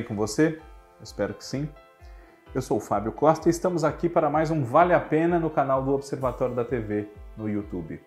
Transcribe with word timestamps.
bem 0.00 0.04
com 0.04 0.16
você? 0.16 0.58
Espero 1.02 1.34
que 1.34 1.44
sim. 1.44 1.68
Eu 2.54 2.62
sou 2.62 2.78
o 2.78 2.80
Fábio 2.80 3.12
Costa 3.12 3.48
e 3.48 3.50
estamos 3.50 3.84
aqui 3.84 4.08
para 4.08 4.30
mais 4.30 4.50
um 4.50 4.64
Vale 4.64 4.94
a 4.94 5.00
Pena 5.00 5.38
no 5.38 5.50
canal 5.50 5.82
do 5.82 5.92
Observatório 5.92 6.54
da 6.54 6.64
TV 6.64 7.08
no 7.36 7.46
YouTube. 7.48 8.00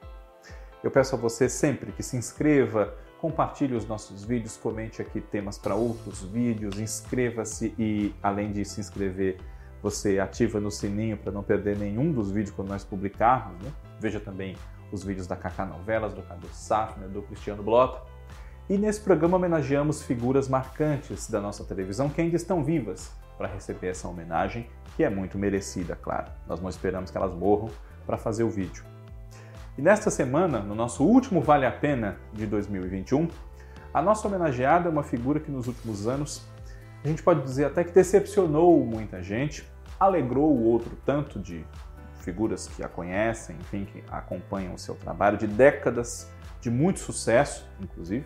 Eu 0.84 0.90
peço 0.90 1.16
a 1.16 1.18
você 1.20 1.48
sempre 1.48 1.92
que 1.92 2.02
se 2.02 2.18
inscreva, 2.18 2.96
compartilhe 3.22 3.76
os 3.76 3.86
nossos 3.86 4.24
vídeos, 4.26 4.58
comente 4.58 5.04
aqui 5.04 5.22
temas 5.22 5.60
para 5.60 5.76
outros 5.76 6.24
vídeos, 6.24 6.80
inscreva-se 6.80 7.76
e, 7.78 8.14
além 8.24 8.52
de 8.52 8.66
se 8.66 8.82
inscrever, 8.82 9.38
você 9.80 10.20
ativa 10.20 10.60
no 10.60 10.72
sininho 10.72 11.16
para 11.16 11.32
não 11.32 11.44
perder 11.44 11.78
nenhum 11.78 12.12
dos 12.12 12.32
vídeos 12.32 12.56
quando 12.56 12.70
nós 12.70 12.84
publicarmos. 12.84 13.64
Né? 13.64 13.72
Veja 14.00 14.20
também 14.20 14.58
os 14.92 15.04
vídeos 15.04 15.28
da 15.28 15.36
Cacá 15.36 15.64
Novelas, 15.64 16.12
do 16.14 16.24
Cadu 16.24 16.48
Safner, 16.48 17.08
do 17.08 17.22
Cristiano 17.22 17.62
Blota. 17.62 18.02
E 18.70 18.78
nesse 18.78 19.02
programa 19.02 19.36
homenageamos 19.36 20.04
figuras 20.04 20.48
marcantes 20.48 21.30
da 21.30 21.42
nossa 21.42 21.66
televisão 21.66 22.08
que 22.10 22.22
ainda 22.22 22.38
estão 22.38 22.64
vivas 22.64 23.12
para 23.38 23.48
receber 23.48 23.88
essa 23.88 24.08
homenagem, 24.08 24.70
que 24.96 25.04
é 25.04 25.10
muito 25.10 25.38
merecida, 25.38 25.98
claro. 26.02 26.32
Nós 26.48 26.62
não 26.62 26.70
esperamos 26.70 27.12
que 27.12 27.18
elas 27.18 27.34
morram 27.34 27.70
para 28.06 28.18
fazer 28.18 28.44
o 28.44 28.50
vídeo. 28.50 28.86
E 29.78 29.82
nesta 29.82 30.10
semana, 30.10 30.60
no 30.60 30.74
nosso 30.76 31.04
último 31.04 31.42
Vale 31.42 31.66
a 31.66 31.72
Pena 31.72 32.18
de 32.32 32.46
2021, 32.46 33.28
a 33.94 34.02
nossa 34.02 34.30
homenageada 34.30 34.88
é 34.88 34.92
uma 34.92 35.04
figura 35.04 35.42
que 35.42 35.52
nos 35.52 35.68
últimos 35.68 36.08
anos 36.08 36.48
a 37.04 37.08
gente 37.10 37.22
pode 37.22 37.44
dizer 37.44 37.66
até 37.66 37.84
que 37.84 37.92
decepcionou 37.92 38.86
muita 38.86 39.22
gente, 39.22 39.68
alegrou 40.00 40.50
o 40.50 40.64
outro 40.64 40.98
tanto 41.06 41.38
de 41.38 41.66
figuras 42.22 42.68
que 42.68 42.82
a 42.82 42.88
conhecem, 42.88 43.58
enfim, 43.60 43.84
que 43.84 44.02
acompanham 44.10 44.74
o 44.74 44.80
seu 44.80 44.96
trabalho 44.96 45.38
de 45.38 45.48
décadas 45.48 46.32
de 46.62 46.72
muito 46.72 47.00
sucesso, 47.00 47.68
inclusive, 47.82 48.26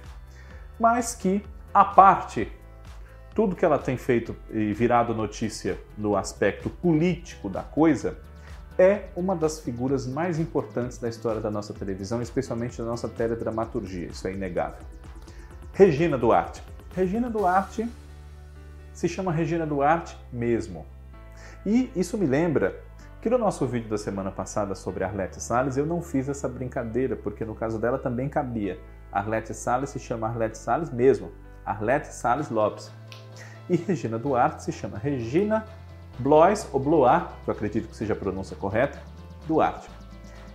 mas 0.80 1.16
que, 1.16 1.44
a 1.74 1.84
parte 1.84 2.52
tudo 3.38 3.56
que 3.56 3.64
ela 3.64 3.78
tem 3.78 3.98
feito 3.98 4.36
e 4.50 4.74
virado 4.74 5.14
notícia 5.14 5.78
no 5.96 6.16
aspecto 6.16 6.72
político 6.72 7.48
da 7.48 7.62
coisa, 7.62 8.18
é 8.80 9.10
uma 9.16 9.36
das 9.36 9.60
figuras 9.60 10.08
mais 10.08 10.40
importantes 10.40 10.98
da 10.98 11.08
história 11.08 11.40
da 11.40 11.52
nossa 11.52 11.72
televisão, 11.72 12.20
especialmente 12.20 12.80
da 12.80 12.84
nossa 12.86 13.08
teledramaturgia, 13.08 14.08
isso 14.08 14.28
é 14.28 14.34
inegável. 14.34 14.84
Regina 15.72 16.18
Duarte. 16.18 16.64
Regina 16.96 17.30
Duarte 17.30 17.88
se 18.92 19.08
chama 19.08 19.32
Regina 19.32 19.68
Duarte 19.68 20.18
mesmo. 20.34 20.84
E 21.64 21.92
isso 21.96 22.18
me 22.18 22.26
lembra 22.26 22.82
que 23.22 23.30
no 23.30 23.38
nosso 23.38 23.68
vídeo 23.68 23.88
da 23.88 24.00
semana 24.00 24.32
passada 24.32 24.74
sobre 24.74 25.04
Arlete 25.04 25.40
Salles 25.40 25.78
eu 25.78 25.86
não 25.86 26.02
fiz 26.02 26.28
essa 26.28 26.50
brincadeira, 26.50 27.16
porque 27.16 27.46
no 27.46 27.54
caso 27.54 27.78
dela 27.78 28.00
também 28.00 28.28
cabia. 28.28 28.80
Arlete 29.12 29.54
Salles 29.54 29.90
se 29.90 30.00
chama 30.00 30.28
Arlete 30.28 30.58
Salles 30.58 30.92
mesmo, 30.92 31.32
Arlete 31.66 32.14
Salles 32.14 32.50
Lopes. 32.50 32.92
E 33.70 33.76
Regina 33.76 34.18
Duarte 34.18 34.64
se 34.64 34.72
chama 34.72 34.98
Regina 34.98 35.66
Blois, 36.20 36.68
ou 36.72 36.80
Blois, 36.80 37.24
que 37.44 37.50
eu 37.50 37.54
acredito 37.54 37.90
que 37.90 37.96
seja 37.96 38.14
a 38.14 38.16
pronúncia 38.16 38.56
correta, 38.56 39.00
Duarte. 39.48 39.90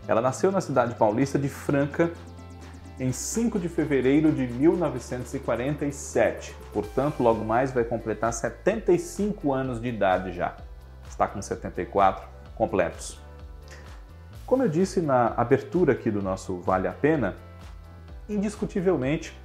Ela 0.08 0.20
nasceu 0.20 0.50
na 0.50 0.60
cidade 0.60 0.94
paulista 0.94 1.38
de 1.38 1.48
Franca 1.48 2.10
em 2.98 3.12
5 3.12 3.58
de 3.58 3.68
fevereiro 3.68 4.32
de 4.32 4.46
1947. 4.46 6.54
Portanto, 6.72 7.22
logo 7.22 7.44
mais 7.44 7.72
vai 7.72 7.84
completar 7.84 8.32
75 8.32 9.52
anos 9.52 9.80
de 9.80 9.88
idade 9.88 10.32
já. 10.32 10.56
Está 11.08 11.26
com 11.26 11.40
74 11.40 12.26
completos. 12.54 13.20
Como 14.46 14.62
eu 14.62 14.68
disse 14.68 15.00
na 15.00 15.32
abertura 15.36 15.92
aqui 15.92 16.10
do 16.10 16.20
nosso 16.20 16.60
Vale 16.60 16.88
a 16.88 16.92
Pena, 16.92 17.36
indiscutivelmente 18.32 19.36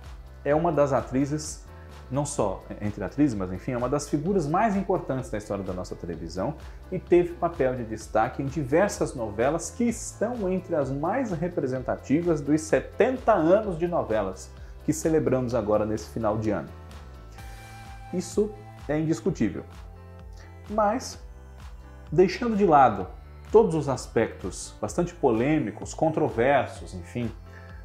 é 0.43 0.55
uma 0.55 0.71
das 0.71 0.93
atrizes 0.93 1.67
não 2.09 2.25
só 2.25 2.63
entre 2.81 3.03
atrizes, 3.03 3.37
mas 3.37 3.51
enfim, 3.51 3.73
é 3.73 3.77
uma 3.77 3.89
das 3.89 4.09
figuras 4.09 4.47
mais 4.47 4.75
importantes 4.75 5.29
da 5.29 5.37
história 5.37 5.63
da 5.63 5.73
nossa 5.73 5.95
televisão 5.95 6.55
e 6.91 6.97
teve 6.97 7.33
papel 7.33 7.75
de 7.75 7.83
destaque 7.83 8.41
em 8.41 8.45
diversas 8.45 9.13
novelas 9.13 9.71
que 9.71 9.83
estão 9.83 10.49
entre 10.49 10.75
as 10.75 10.89
mais 10.89 11.31
representativas 11.31 12.39
dos 12.39 12.61
70 12.61 13.33
anos 13.33 13.77
de 13.77 13.87
novelas 13.87 14.49
que 14.85 14.93
celebramos 14.93 15.53
agora 15.53 15.85
nesse 15.85 16.09
final 16.09 16.37
de 16.37 16.49
ano. 16.49 16.69
Isso 18.13 18.51
é 18.87 18.97
indiscutível. 18.97 19.65
Mas, 20.69 21.21
deixando 22.09 22.55
de 22.55 22.65
lado 22.65 23.07
todos 23.51 23.75
os 23.75 23.89
aspectos 23.89 24.73
bastante 24.79 25.13
polêmicos, 25.13 25.93
controversos, 25.93 26.93
enfim, 26.93 27.29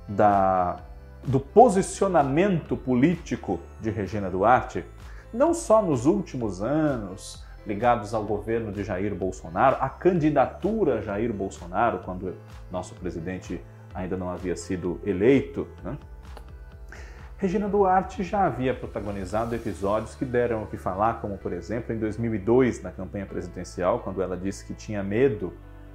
da 0.08 0.78
do 1.24 1.38
posicionamento 1.38 2.76
político 2.76 3.60
de 3.80 3.90
Regina 3.90 4.28
Duarte, 4.28 4.84
não 5.32 5.54
só 5.54 5.80
nos 5.80 6.04
últimos 6.04 6.62
anos, 6.62 7.44
ligados 7.66 8.12
ao 8.12 8.24
governo 8.24 8.72
de 8.72 8.82
Jair 8.82 9.14
Bolsonaro, 9.14 9.76
à 9.80 9.88
candidatura 9.88 11.00
Jair 11.00 11.32
Bolsonaro, 11.32 12.00
quando 12.00 12.34
nosso 12.70 12.94
presidente 12.96 13.62
ainda 13.94 14.16
não 14.16 14.28
havia 14.28 14.56
sido 14.56 15.00
eleito. 15.04 15.68
Né? 15.84 15.96
Regina 17.38 17.68
Duarte 17.68 18.22
já 18.22 18.44
havia 18.44 18.74
protagonizado 18.74 19.54
episódios 19.54 20.14
que 20.14 20.24
deram 20.24 20.64
o 20.64 20.66
que 20.66 20.76
falar, 20.76 21.20
como 21.20 21.38
por 21.38 21.52
exemplo 21.52 21.94
em 21.94 21.98
2002, 21.98 22.82
na 22.82 22.90
campanha 22.90 23.26
presidencial, 23.26 24.00
quando 24.00 24.22
ela 24.22 24.36
disse 24.36 24.64
que 24.64 24.74
tinha 24.74 25.02
medo 25.02 25.52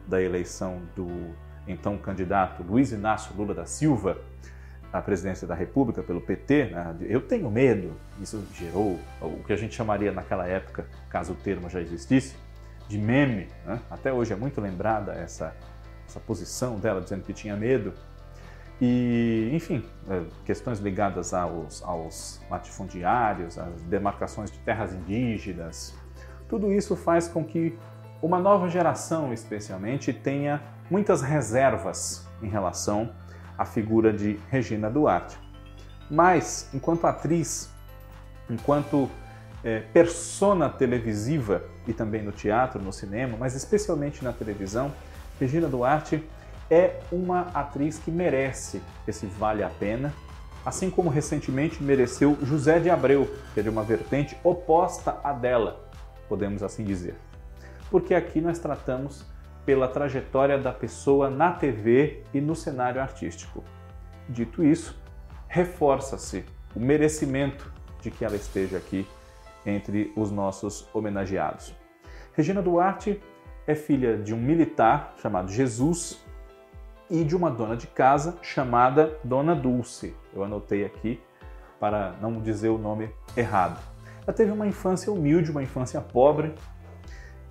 da 0.08 0.22
eleição 0.22 0.82
do 0.96 1.08
então 1.68 1.98
candidato 1.98 2.64
Luiz 2.64 2.94
Inácio 2.94 3.36
Lula 3.36 3.54
da 3.54 3.66
Silva 3.66 4.18
a 4.92 5.02
presidência 5.02 5.48
da 5.48 5.54
República 5.54 6.02
pelo 6.02 6.22
PT, 6.22 6.66
né, 6.72 6.96
eu 7.02 7.22
tenho 7.22 7.50
medo, 7.52 7.92
isso 8.22 8.44
gerou 8.54 9.00
o 9.22 9.44
que 9.46 9.54
a 9.54 9.58
gente 9.58 9.76
chamaria 9.76 10.12
naquela 10.12 10.48
época, 10.48 10.86
caso 11.10 11.34
o 11.34 11.36
termo 11.36 11.70
já 11.70 11.82
existisse, 11.82 12.36
de 12.88 12.98
meme. 12.98 13.48
Né? 13.66 13.80
Até 13.90 14.14
hoje 14.14 14.34
é 14.34 14.36
muito 14.36 14.62
lembrada 14.62 15.14
essa, 15.14 15.54
essa 16.08 16.20
posição 16.20 16.80
dela 16.80 17.02
dizendo 17.02 17.24
que 17.24 17.34
tinha 17.34 17.56
medo. 17.56 17.94
E, 18.80 19.50
enfim, 19.54 19.84
é, 20.08 20.24
questões 20.46 20.80
ligadas 20.80 21.34
aos, 21.34 21.84
aos 21.84 22.40
latifundiários, 22.50 23.58
às 23.58 23.82
demarcações 23.84 24.52
de 24.52 24.60
terras 24.60 24.94
indígenas, 24.94 25.96
tudo 26.48 26.72
isso 26.72 26.96
faz 26.96 27.28
com 27.28 27.44
que 27.44 27.78
uma 28.22 28.40
nova 28.40 28.70
geração, 28.70 29.34
especialmente, 29.34 30.14
tenha 30.14 30.62
muitas 30.90 31.22
reservas 31.22 32.28
em 32.42 32.48
relação 32.48 33.12
a 33.58 33.66
figura 33.66 34.14
de 34.14 34.40
Regina 34.50 34.90
Duarte. 34.90 35.38
Mas, 36.10 36.70
enquanto 36.74 37.06
atriz, 37.06 37.70
enquanto 38.50 39.10
é, 39.64 39.80
persona 39.80 40.70
televisiva 40.70 41.64
e 41.88 41.94
também 41.94 42.22
no 42.22 42.32
teatro, 42.32 42.82
no 42.82 42.94
cinema, 42.94 43.38
mas 43.38 43.56
especialmente 43.56 44.24
na 44.24 44.32
televisão, 44.32 44.92
Regina 45.40 45.68
Duarte 45.68 46.24
é 46.70 47.00
uma 47.12 47.42
atriz 47.54 47.98
que 47.98 48.12
merece 48.12 48.82
esse 49.08 49.26
vale 49.26 49.64
a 49.64 49.70
pena, 49.70 50.14
assim 50.66 50.90
como 50.90 51.10
recentemente 51.10 51.82
mereceu 51.82 52.38
José 52.44 52.80
de 52.80 52.90
Abreu, 52.90 53.30
que 53.54 53.60
é 53.60 53.64
de 53.64 53.70
uma 53.70 53.84
vertente 53.84 54.38
oposta 54.44 55.18
à 55.24 55.32
dela, 55.32 55.90
podemos 56.28 56.62
assim 56.62 56.84
dizer. 56.84 57.16
Porque 57.90 58.14
aqui 58.14 58.42
nós 58.42 58.60
tratamos 58.60 59.26
pela 59.68 59.90
trajetória 59.90 60.58
da 60.58 60.72
pessoa 60.72 61.30
na 61.30 61.52
TV 61.52 62.24
e 62.34 62.40
no 62.40 62.56
cenário 62.56 63.02
artístico. 63.02 63.66
Dito 64.30 64.64
isso, 64.64 64.98
reforça-se 65.50 66.46
o 66.74 66.80
merecimento 66.80 67.70
de 68.00 68.10
que 68.10 68.24
ela 68.24 68.38
esteja 68.38 68.78
aqui 68.78 69.06
entre 69.66 70.14
os 70.16 70.32
nossos 70.32 70.88
homenageados. 70.94 71.76
Regina 72.32 72.62
Duarte 72.62 73.22
é 73.68 73.76
filha 73.76 74.16
de 74.18 74.34
um 74.34 74.38
militar 74.38 75.14
chamado 75.22 75.52
Jesus 75.52 76.26
e 77.10 77.26
de 77.26 77.36
uma 77.36 77.52
dona 77.52 77.76
de 77.76 77.88
casa 77.88 78.38
chamada 78.42 79.20
Dona 79.22 79.54
Dulce. 79.54 80.16
Eu 80.34 80.46
anotei 80.46 80.86
aqui 80.86 81.20
para 81.78 82.14
não 82.22 82.42
dizer 82.42 82.70
o 82.70 82.78
nome 82.78 83.10
errado. 83.36 83.82
Ela 84.26 84.34
teve 84.34 84.50
uma 84.50 84.66
infância 84.66 85.12
humilde, 85.12 85.52
uma 85.52 85.62
infância 85.62 86.00
pobre, 86.00 86.56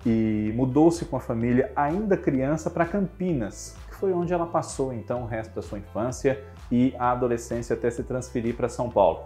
e 0.09 0.53
mudou-se 0.55 1.03
com 1.03 1.17
a 1.17 1.19
família 1.19 1.69
ainda 1.75 2.15
criança 2.15 2.69
para 2.69 2.85
Campinas, 2.85 3.75
que 3.89 3.95
foi 3.95 4.13
onde 4.13 4.31
ela 4.31 4.47
passou 4.47 4.93
então 4.93 5.23
o 5.23 5.25
resto 5.25 5.53
da 5.53 5.61
sua 5.61 5.79
infância 5.79 6.41
e 6.71 6.95
a 6.97 7.11
adolescência 7.11 7.73
até 7.73 7.91
se 7.91 8.01
transferir 8.03 8.55
para 8.55 8.69
São 8.69 8.89
Paulo. 8.89 9.25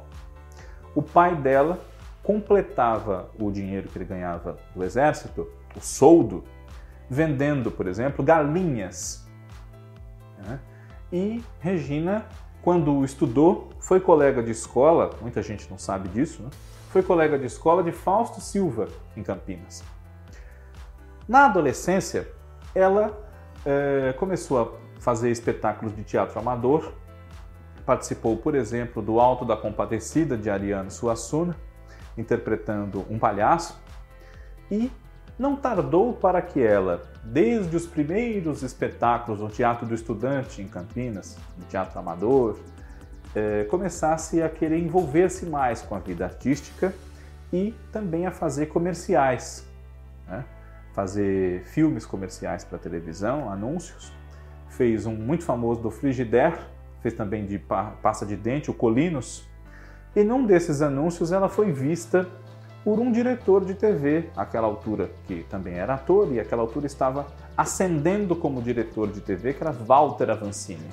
O 0.95 1.04
pai 1.04 1.36
dela 1.36 1.80
completava 2.24 3.30
o 3.39 3.51
dinheiro 3.51 3.89
que 3.89 3.98
ele 4.00 4.06
ganhava 4.06 4.57
do 4.75 4.83
exército, 4.83 5.48
o 5.78 5.80
soldo, 5.80 6.44
vendendo, 7.07 7.69
por 7.69 7.86
exemplo, 7.86 8.25
galinhas. 8.25 9.30
Né? 10.39 10.60
E 11.13 11.44
Regina, 11.60 12.25
quando 12.63 13.06
estudou, 13.06 13.69
foi 13.80 14.00
colega 14.00 14.42
de 14.42 14.50
escola, 14.50 15.12
muita 15.22 15.44
gente 15.44 15.69
não 15.69 15.78
sabe 15.78 16.10
disso, 16.10 16.42
né? 16.42 16.50
foi 16.89 17.04
colega 17.04 17.38
de 17.38 17.45
escola 17.45 17.83
de 17.83 17.92
Fausto 17.92 18.42
Silva, 18.42 18.88
em 19.16 19.22
Campinas. 19.22 19.83
Na 21.31 21.45
adolescência, 21.45 22.28
ela 22.75 23.18
é, 23.66 24.13
começou 24.19 24.62
a 24.62 25.00
fazer 25.00 25.31
espetáculos 25.31 25.95
de 25.95 26.04
teatro 26.04 26.38
amador, 26.38 26.92
participou, 27.86 28.36
por 28.36 28.54
exemplo, 28.54 29.01
do 29.01 29.18
Alto 29.18 29.45
da 29.45 29.56
Compadecida 29.56 30.36
de 30.36 30.50
Ariano 30.50 30.92
Suassuna 30.92 31.56
interpretando 32.18 33.06
um 33.10 33.18
palhaço, 33.18 33.81
e 34.69 34.92
não 35.39 35.56
tardou 35.56 36.12
para 36.12 36.42
que 36.42 36.62
ela, 36.62 37.01
desde 37.24 37.78
os 37.78 37.88
primeiros 37.88 38.62
espetáculos 38.62 39.39
no 39.39 39.48
Teatro 39.48 39.88
do 39.88 39.95
Estudante 39.95 40.62
em 40.62 40.68
Campinas, 40.68 41.38
no 41.57 41.63
Teatro 41.63 41.98
Amador, 41.98 42.60
eh, 43.33 43.66
começasse 43.69 44.44
a 44.44 44.50
querer 44.50 44.80
envolver-se 44.80 45.45
mais 45.45 45.81
com 45.81 45.95
a 45.95 46.00
vida 46.00 46.25
artística 46.25 46.94
e 47.54 47.74
também 47.89 48.28
a 48.28 48.31
fazer 48.31 48.66
comerciais, 48.66 49.66
né? 50.28 50.44
Fazer 50.93 51.63
filmes 51.65 52.05
comerciais 52.05 52.63
para 52.63 52.77
televisão, 52.77 53.49
anúncios. 53.49 54.11
Fez 54.69 55.05
um 55.05 55.15
muito 55.15 55.43
famoso 55.43 55.81
do 55.81 55.91
Frigidaire, 55.91 56.59
fez 57.01 57.13
também 57.13 57.45
de 57.45 57.59
pasta 57.59 58.25
de 58.25 58.35
dente, 58.35 58.69
o 58.69 58.73
Colinos. 58.73 59.47
E 60.15 60.23
num 60.23 60.45
desses 60.45 60.81
anúncios 60.81 61.31
ela 61.31 61.49
foi 61.49 61.71
vista 61.71 62.27
por 62.83 62.99
um 62.99 63.11
diretor 63.11 63.63
de 63.63 63.75
TV, 63.75 64.29
àquela 64.35 64.67
altura 64.67 65.11
que 65.27 65.43
também 65.49 65.75
era 65.75 65.93
ator 65.93 66.31
e 66.33 66.39
àquela 66.39 66.61
altura 66.61 66.88
estava 66.88 67.27
ascendendo 67.55 68.35
como 68.35 68.61
diretor 68.61 69.11
de 69.11 69.21
TV, 69.21 69.53
que 69.53 69.63
era 69.63 69.71
Walter 69.71 70.31
Avancini. 70.31 70.89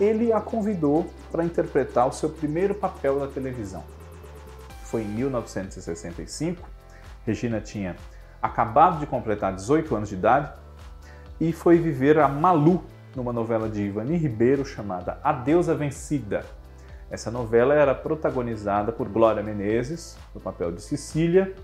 Ele 0.00 0.32
a 0.32 0.40
convidou 0.40 1.06
para 1.30 1.44
interpretar 1.44 2.08
o 2.08 2.12
seu 2.12 2.28
primeiro 2.30 2.74
papel 2.74 3.18
na 3.18 3.26
televisão. 3.26 3.84
Foi 4.84 5.02
em 5.02 5.08
1965. 5.08 6.68
Regina 7.24 7.60
tinha 7.60 7.94
acabado 8.42 9.00
de 9.00 9.06
completar 9.06 9.54
18 9.54 9.94
anos 9.94 10.08
de 10.08 10.14
idade 10.14 10.52
e 11.40 11.52
foi 11.52 11.78
viver 11.78 12.18
a 12.18 12.28
Malu 12.28 12.84
numa 13.14 13.32
novela 13.32 13.68
de 13.68 13.82
Ivani 13.82 14.16
Ribeiro 14.16 14.64
chamada 14.64 15.18
A 15.22 15.32
Deusa 15.32 15.74
Vencida. 15.74 16.44
Essa 17.10 17.30
novela 17.30 17.74
era 17.74 17.94
protagonizada 17.94 18.92
por 18.92 19.08
Glória 19.08 19.42
Menezes, 19.42 20.18
no 20.34 20.40
papel 20.40 20.72
de 20.72 20.82
Cecília, 20.82 21.54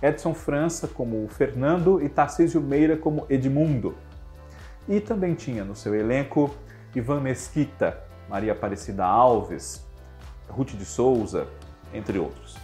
Edson 0.00 0.34
França 0.34 0.86
como 0.86 1.26
Fernando 1.28 2.02
e 2.02 2.08
Tarcísio 2.08 2.60
Meira 2.60 2.96
como 2.96 3.26
Edmundo. 3.28 3.96
E 4.88 5.00
também 5.00 5.34
tinha 5.34 5.64
no 5.64 5.74
seu 5.74 5.94
elenco 5.94 6.54
Ivan 6.94 7.20
Mesquita, 7.20 7.98
Maria 8.28 8.52
Aparecida 8.52 9.04
Alves, 9.04 9.84
Ruth 10.48 10.72
de 10.72 10.84
Souza, 10.84 11.48
entre 11.92 12.18
outros. 12.18 12.63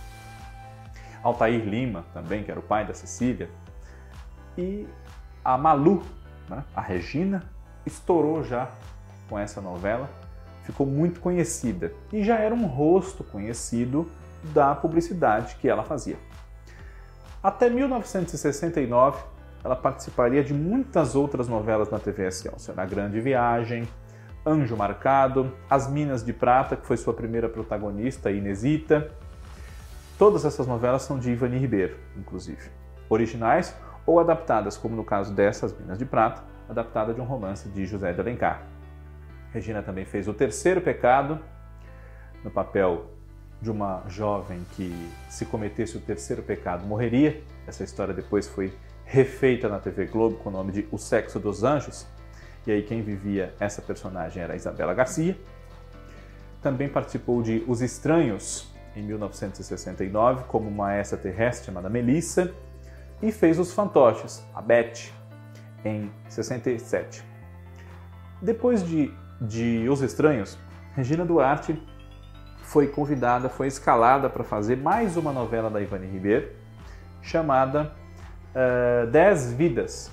Altair 1.23 1.65
Lima, 1.65 2.05
também, 2.13 2.43
que 2.43 2.51
era 2.51 2.61
o 2.61 2.63
pai 2.63 2.87
da 2.87 2.95
Cecília. 2.95 3.51
E 4.57 4.87
a 5.45 5.57
Malu, 5.57 6.03
né, 6.49 6.65
a 6.75 6.81
Regina, 6.81 7.43
estourou 7.85 8.43
já 8.43 8.71
com 9.29 9.39
essa 9.39 9.61
novela, 9.61 10.09
ficou 10.65 10.87
muito 10.87 11.21
conhecida 11.21 11.93
e 12.13 12.23
já 12.23 12.37
era 12.39 12.55
um 12.55 12.67
rosto 12.67 13.25
conhecido 13.25 14.11
da 14.53 14.75
publicidade 14.75 15.57
que 15.57 15.69
ela 15.69 15.83
fazia. 15.83 16.17
Até 17.43 17.71
1969, 17.71 19.23
ela 19.63 19.77
participaria 19.77 20.43
de 20.43 20.53
muitas 20.53 21.15
outras 21.15 21.49
novelas 21.49 21.91
na 21.91 21.99
TV 21.99 22.27
Excelsior, 22.27 22.79
A 22.79 22.85
Grande 22.85 23.21
Viagem, 23.21 23.89
Anjo 24.45 24.77
Marcado, 24.77 25.53
As 25.69 25.91
Minas 25.91 26.25
de 26.25 26.33
Prata, 26.33 26.77
que 26.77 26.87
foi 26.87 26.97
sua 26.97 27.13
primeira 27.13 27.49
protagonista, 27.49 28.31
Inesita. 28.31 29.11
Todas 30.21 30.45
essas 30.45 30.67
novelas 30.67 31.01
são 31.01 31.19
de 31.19 31.31
Ivani 31.31 31.57
Ribeiro, 31.57 31.97
inclusive. 32.15 32.69
Originais 33.09 33.75
ou 34.05 34.21
adaptadas, 34.21 34.77
como 34.77 34.95
no 34.95 35.03
caso 35.03 35.33
dessas 35.33 35.73
Minas 35.73 35.97
de 35.97 36.05
Prata, 36.05 36.43
adaptada 36.69 37.15
de 37.15 37.23
um 37.23 37.25
romance 37.25 37.71
de 37.71 37.87
José 37.87 38.13
de 38.13 38.21
Alencar. 38.21 38.67
Regina 39.51 39.83
também 39.83 40.05
fez 40.05 40.29
O 40.29 40.35
Terceiro 40.35 40.83
Pecado, 40.83 41.41
no 42.45 42.51
papel 42.51 43.07
de 43.63 43.71
uma 43.71 44.03
jovem 44.09 44.61
que, 44.77 44.93
se 45.31 45.47
cometesse 45.47 45.97
o 45.97 46.01
terceiro 46.01 46.43
pecado, 46.43 46.85
morreria. 46.85 47.43
Essa 47.67 47.83
história 47.83 48.13
depois 48.13 48.47
foi 48.47 48.75
refeita 49.07 49.71
na 49.71 49.79
TV 49.79 50.05
Globo 50.05 50.37
com 50.37 50.51
o 50.51 50.53
nome 50.53 50.71
de 50.71 50.87
O 50.93 50.99
Sexo 50.99 51.41
dos 51.41 51.65
Anjos. 51.65 52.07
E 52.67 52.73
aí 52.73 52.83
quem 52.83 53.01
vivia 53.01 53.55
essa 53.59 53.81
personagem 53.81 54.43
era 54.43 54.55
Isabela 54.55 54.93
Garcia. 54.93 55.35
Também 56.61 56.91
participou 56.91 57.43
de 57.43 57.65
Os 57.67 57.81
Estranhos, 57.81 58.70
em 58.95 59.03
1969, 59.03 60.45
como 60.45 60.69
uma 60.69 60.97
extraterrestre 60.97 61.67
chamada 61.67 61.89
Melissa. 61.89 62.53
E 63.23 63.31
fez 63.31 63.59
Os 63.59 63.73
Fantoches, 63.73 64.43
a 64.55 64.63
Beth, 64.63 65.11
em 65.85 66.11
67. 66.29 67.23
Depois 68.41 68.83
de, 68.83 69.13
de 69.41 69.87
Os 69.89 70.01
Estranhos, 70.01 70.59
Regina 70.97 71.25
Duarte 71.25 71.81
foi 72.63 72.87
convidada, 72.87 73.49
foi 73.49 73.67
escalada 73.67 74.31
para 74.31 74.45
fazer 74.45 74.77
mais 74.77 75.17
uma 75.17 75.33
novela 75.33 75.69
da 75.69 75.81
Ivani 75.81 76.07
Ribeiro, 76.07 76.51
chamada 77.21 77.93
uh, 78.55 79.07
Dez 79.09 79.53
Vidas, 79.53 80.11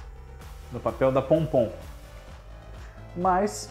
no 0.71 0.79
papel 0.79 1.11
da 1.11 1.21
Pompom. 1.21 1.71
Mas, 3.15 3.69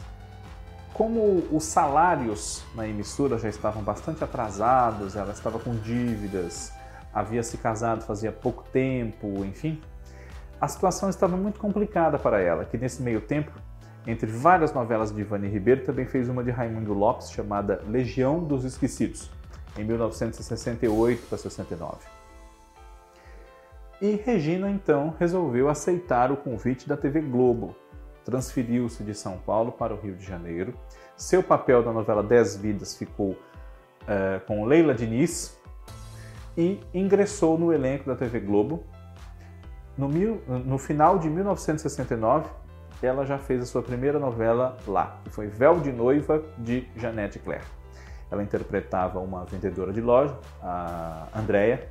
como 0.96 1.46
os 1.52 1.64
salários 1.64 2.64
na 2.74 2.88
emissora 2.88 3.36
já 3.36 3.50
estavam 3.50 3.82
bastante 3.82 4.24
atrasados, 4.24 5.14
ela 5.14 5.30
estava 5.30 5.58
com 5.58 5.74
dívidas, 5.74 6.72
havia 7.12 7.42
se 7.42 7.58
casado 7.58 8.02
fazia 8.02 8.32
pouco 8.32 8.64
tempo, 8.72 9.44
enfim, 9.44 9.78
a 10.58 10.66
situação 10.66 11.10
estava 11.10 11.36
muito 11.36 11.60
complicada 11.60 12.18
para 12.18 12.40
ela, 12.40 12.64
que 12.64 12.78
nesse 12.78 13.02
meio 13.02 13.20
tempo, 13.20 13.52
entre 14.06 14.26
várias 14.26 14.72
novelas 14.72 15.12
de 15.12 15.20
Ivani 15.20 15.48
Ribeiro, 15.48 15.84
também 15.84 16.06
fez 16.06 16.30
uma 16.30 16.42
de 16.42 16.50
Raimundo 16.50 16.94
Lopes 16.94 17.30
chamada 17.30 17.82
Legião 17.86 18.42
dos 18.42 18.64
Esquecidos, 18.64 19.30
em 19.76 19.84
1968 19.84 21.26
para 21.28 21.36
69. 21.36 21.98
E 24.00 24.16
Regina 24.24 24.70
então 24.70 25.14
resolveu 25.18 25.68
aceitar 25.68 26.32
o 26.32 26.38
convite 26.38 26.88
da 26.88 26.96
TV 26.96 27.20
Globo. 27.20 27.76
Transferiu-se 28.26 29.02
de 29.02 29.14
São 29.14 29.38
Paulo 29.38 29.72
para 29.72 29.94
o 29.94 29.98
Rio 29.98 30.14
de 30.14 30.26
Janeiro. 30.26 30.74
Seu 31.16 31.42
papel 31.42 31.82
na 31.82 31.92
novela 31.92 32.22
Dez 32.22 32.56
Vidas 32.56 32.94
ficou 32.94 33.30
uh, 33.30 34.44
com 34.46 34.66
Leila 34.66 34.94
Diniz 34.94 35.58
e 36.58 36.78
ingressou 36.92 37.56
no 37.56 37.72
elenco 37.72 38.04
da 38.04 38.14
TV 38.14 38.40
Globo 38.40 38.84
no, 39.96 40.08
mil, 40.08 40.42
no 40.46 40.78
final 40.78 41.18
de 41.18 41.28
1969, 41.28 42.48
ela 43.02 43.24
já 43.24 43.38
fez 43.38 43.62
a 43.62 43.66
sua 43.66 43.82
primeira 43.82 44.18
novela 44.18 44.76
lá, 44.86 45.18
que 45.24 45.30
foi 45.30 45.46
Véu 45.46 45.80
de 45.80 45.92
Noiva, 45.92 46.42
de 46.58 46.86
Janete 46.96 47.38
Claire. 47.38 47.64
Ela 48.30 48.42
interpretava 48.42 49.20
uma 49.20 49.44
vendedora 49.44 49.92
de 49.92 50.00
loja, 50.00 50.36
a 50.62 51.28
Andrea, 51.34 51.90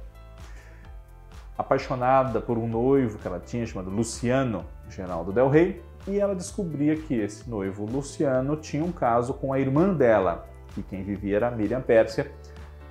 apaixonada 1.57 2.41
por 2.41 2.57
um 2.57 2.67
noivo 2.67 3.17
que 3.17 3.27
ela 3.27 3.39
tinha 3.39 3.65
chamado 3.65 3.89
Luciano 3.89 4.65
Geraldo 4.89 5.31
Del 5.31 5.49
Rey, 5.49 5.81
e 6.07 6.19
ela 6.19 6.35
descobria 6.35 6.95
que 6.95 7.15
esse 7.15 7.49
noivo 7.49 7.85
Luciano 7.85 8.55
tinha 8.57 8.83
um 8.83 8.91
caso 8.91 9.33
com 9.33 9.51
a 9.51 9.59
irmã 9.59 9.93
dela, 9.93 10.47
que 10.73 10.83
quem 10.83 11.03
vivia 11.03 11.37
era 11.37 11.51
Miriam 11.51 11.81
Pérsia, 11.81 12.31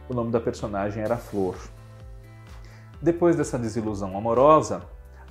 o 0.09 0.15
nome 0.15 0.31
da 0.31 0.41
personagem 0.41 1.03
era 1.03 1.17
Flor. 1.17 1.57
Depois 3.01 3.37
dessa 3.37 3.59
desilusão 3.59 4.17
amorosa, 4.17 4.83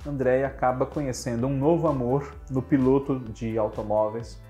Andréia 0.06 0.46
acaba 0.46 0.86
conhecendo 0.86 1.46
um 1.46 1.56
novo 1.56 1.88
amor 1.88 2.34
no 2.50 2.62
piloto 2.62 3.18
de 3.18 3.58
automóveis, 3.58 4.40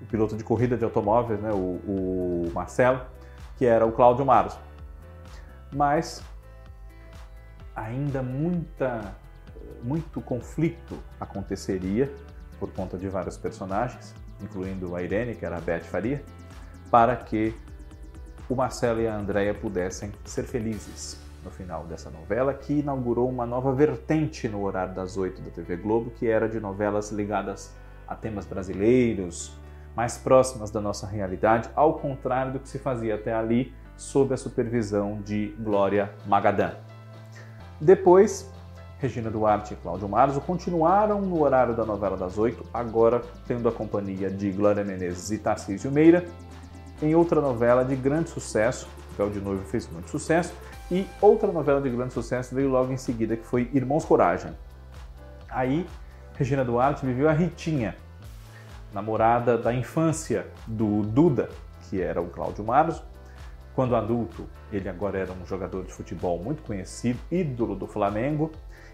o 0.00 0.06
piloto 0.06 0.36
de 0.36 0.44
corrida 0.44 0.76
de 0.76 0.84
automóveis, 0.84 1.40
né, 1.40 1.50
o, 1.52 2.46
o 2.46 2.50
Marcelo, 2.54 3.02
que 3.56 3.66
era 3.66 3.84
o 3.84 3.92
Cláudio 3.92 4.24
Marzo. 4.24 4.58
Mas 5.72 6.22
ainda 7.74 8.22
muita, 8.22 9.14
muito 9.82 10.20
conflito 10.20 10.98
aconteceria 11.18 12.12
por 12.60 12.70
conta 12.72 12.96
de 12.96 13.08
vários 13.08 13.36
personagens, 13.36 14.14
incluindo 14.40 14.94
a 14.94 15.02
Irene, 15.02 15.34
que 15.34 15.44
era 15.44 15.56
a 15.56 15.60
Beth 15.60 15.80
Faria, 15.80 16.22
para 16.90 17.16
que 17.16 17.54
o 18.48 18.54
Marcelo 18.54 19.00
e 19.00 19.08
a 19.08 19.16
Andréia 19.16 19.54
pudessem 19.54 20.12
ser 20.24 20.44
felizes 20.44 21.18
no 21.42 21.50
final 21.50 21.84
dessa 21.84 22.10
novela, 22.10 22.52
que 22.52 22.80
inaugurou 22.80 23.28
uma 23.28 23.46
nova 23.46 23.72
vertente 23.72 24.48
no 24.48 24.62
horário 24.62 24.94
das 24.94 25.16
oito 25.16 25.40
da 25.40 25.50
TV 25.50 25.76
Globo, 25.76 26.10
que 26.10 26.28
era 26.28 26.48
de 26.48 26.60
novelas 26.60 27.10
ligadas 27.10 27.74
a 28.06 28.14
temas 28.14 28.44
brasileiros, 28.44 29.56
mais 29.96 30.18
próximas 30.18 30.70
da 30.70 30.80
nossa 30.80 31.06
realidade, 31.06 31.70
ao 31.74 31.94
contrário 31.94 32.52
do 32.52 32.60
que 32.60 32.68
se 32.68 32.78
fazia 32.78 33.14
até 33.14 33.32
ali 33.32 33.72
sob 33.96 34.34
a 34.34 34.36
supervisão 34.36 35.20
de 35.22 35.54
Glória 35.58 36.12
Magadã. 36.26 36.72
Depois, 37.80 38.50
Regina 39.00 39.30
Duarte 39.30 39.72
e 39.72 39.76
Cláudio 39.78 40.06
Marzo 40.06 40.42
continuaram 40.42 41.22
no 41.22 41.42
horário 41.42 41.74
da 41.74 41.86
novela 41.86 42.18
das 42.18 42.36
oito, 42.36 42.66
agora 42.72 43.22
tendo 43.46 43.66
a 43.66 43.72
companhia 43.72 44.28
de 44.30 44.50
Glória 44.50 44.84
Menezes 44.84 45.30
e 45.30 45.38
Tarcísio 45.38 45.90
Meira, 45.90 46.26
em 47.00 47.14
outra 47.14 47.40
novela 47.40 47.82
de 47.82 47.96
grande 47.96 48.28
sucesso, 48.28 48.86
Papel 49.12 49.30
de 49.30 49.40
Noivo 49.40 49.64
fez 49.64 49.88
muito 49.90 50.10
sucesso, 50.10 50.52
e 50.90 51.06
outra 51.18 51.50
novela 51.50 51.80
de 51.80 51.88
grande 51.88 52.12
sucesso 52.12 52.54
veio 52.54 52.68
logo 52.68 52.92
em 52.92 52.98
seguida, 52.98 53.38
que 53.38 53.46
foi 53.46 53.70
Irmãos 53.72 54.04
Coragem. 54.04 54.52
Aí, 55.48 55.86
Regina 56.36 56.62
Duarte 56.62 57.06
viveu 57.06 57.26
a 57.26 57.32
Ritinha, 57.32 57.96
namorada 58.92 59.56
da 59.56 59.72
infância 59.72 60.46
do 60.66 61.02
Duda, 61.04 61.48
que 61.88 62.02
era 62.02 62.20
o 62.20 62.26
Cláudio 62.26 62.64
Marzo, 62.64 63.02
Quando 63.74 63.94
adulto, 63.94 64.46
ele 64.72 64.88
agora 64.88 65.18
era 65.18 65.32
um 65.32 65.46
jogador 65.46 65.84
de 65.84 65.92
futebol 65.92 66.38
muito 66.42 66.62
conhecido, 66.62 67.18
ídolo 67.30 67.74
do 67.74 67.86
Flamengo, 67.86 68.50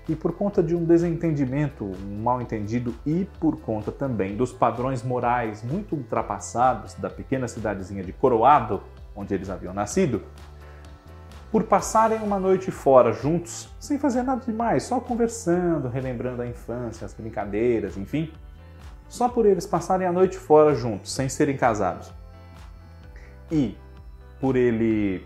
e 0.08 0.14
por 0.14 0.32
conta 0.32 0.62
de 0.62 0.75
um 0.75 0.84
desentendimento, 0.84 1.84
um 1.84 2.22
mal 2.22 2.40
entendido 2.40 2.94
e 3.04 3.26
por 3.40 3.58
conta 3.60 3.90
também 3.90 4.36
dos 4.36 4.52
padrões 4.52 5.02
morais 5.02 5.62
muito 5.62 5.96
ultrapassados 5.96 6.94
da 6.94 7.10
pequena 7.10 7.48
cidadezinha 7.48 8.02
de 8.02 8.12
Coroado, 8.12 8.82
onde 9.14 9.34
eles 9.34 9.50
haviam 9.50 9.75
nascido, 9.75 10.22
por 11.50 11.64
passarem 11.64 12.18
uma 12.18 12.38
noite 12.38 12.70
fora 12.70 13.12
juntos, 13.12 13.68
sem 13.80 13.98
fazer 13.98 14.22
nada 14.22 14.42
demais, 14.44 14.82
só 14.82 15.00
conversando, 15.00 15.88
relembrando 15.88 16.42
a 16.42 16.46
infância, 16.46 17.04
as 17.04 17.14
brincadeiras, 17.14 17.96
enfim, 17.96 18.30
só 19.08 19.28
por 19.28 19.46
eles 19.46 19.66
passarem 19.66 20.06
a 20.06 20.12
noite 20.12 20.36
fora 20.36 20.75
juntos, 20.75 21.12
sem 21.12 21.28
serem 21.28 21.56
casados. 21.56 22.12
E 23.50 23.76
por 24.40 24.56
ele, 24.56 25.25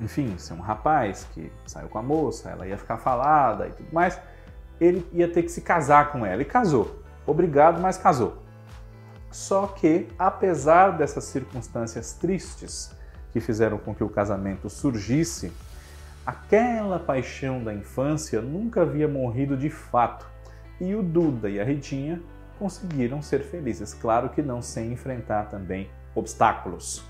enfim, 0.00 0.36
ser 0.38 0.54
um 0.54 0.60
rapaz 0.60 1.26
que 1.34 1.52
saiu 1.66 1.88
com 1.88 1.98
a 1.98 2.02
moça, 2.02 2.50
ela 2.50 2.66
ia 2.66 2.78
ficar 2.78 2.96
falada 2.96 3.68
e 3.68 3.72
tudo 3.72 3.92
mais, 3.92 4.18
ele 4.80 5.06
ia 5.12 5.28
ter 5.28 5.42
que 5.42 5.50
se 5.50 5.60
casar 5.60 6.10
com 6.10 6.24
ela. 6.24 6.40
E 6.40 6.44
casou. 6.44 7.02
Obrigado, 7.26 7.80
mas 7.80 7.98
casou. 7.98 8.42
Só 9.30 9.66
que, 9.66 10.08
apesar 10.18 10.96
dessas 10.96 11.24
circunstâncias 11.24 12.14
tristes 12.14 12.90
que 13.32 13.40
fizeram 13.40 13.78
com 13.78 13.94
que 13.94 14.02
o 14.02 14.08
casamento 14.08 14.68
surgisse, 14.68 15.52
aquela 16.26 16.98
paixão 16.98 17.62
da 17.62 17.72
infância 17.72 18.40
nunca 18.40 18.82
havia 18.82 19.06
morrido 19.06 19.56
de 19.56 19.70
fato. 19.70 20.26
E 20.80 20.94
o 20.94 21.02
Duda 21.02 21.48
e 21.48 21.60
a 21.60 21.64
Ritinha 21.64 22.20
conseguiram 22.58 23.22
ser 23.22 23.42
felizes. 23.42 23.94
Claro 23.94 24.30
que 24.30 24.42
não 24.42 24.60
sem 24.60 24.92
enfrentar 24.92 25.44
também 25.44 25.90
obstáculos. 26.14 27.04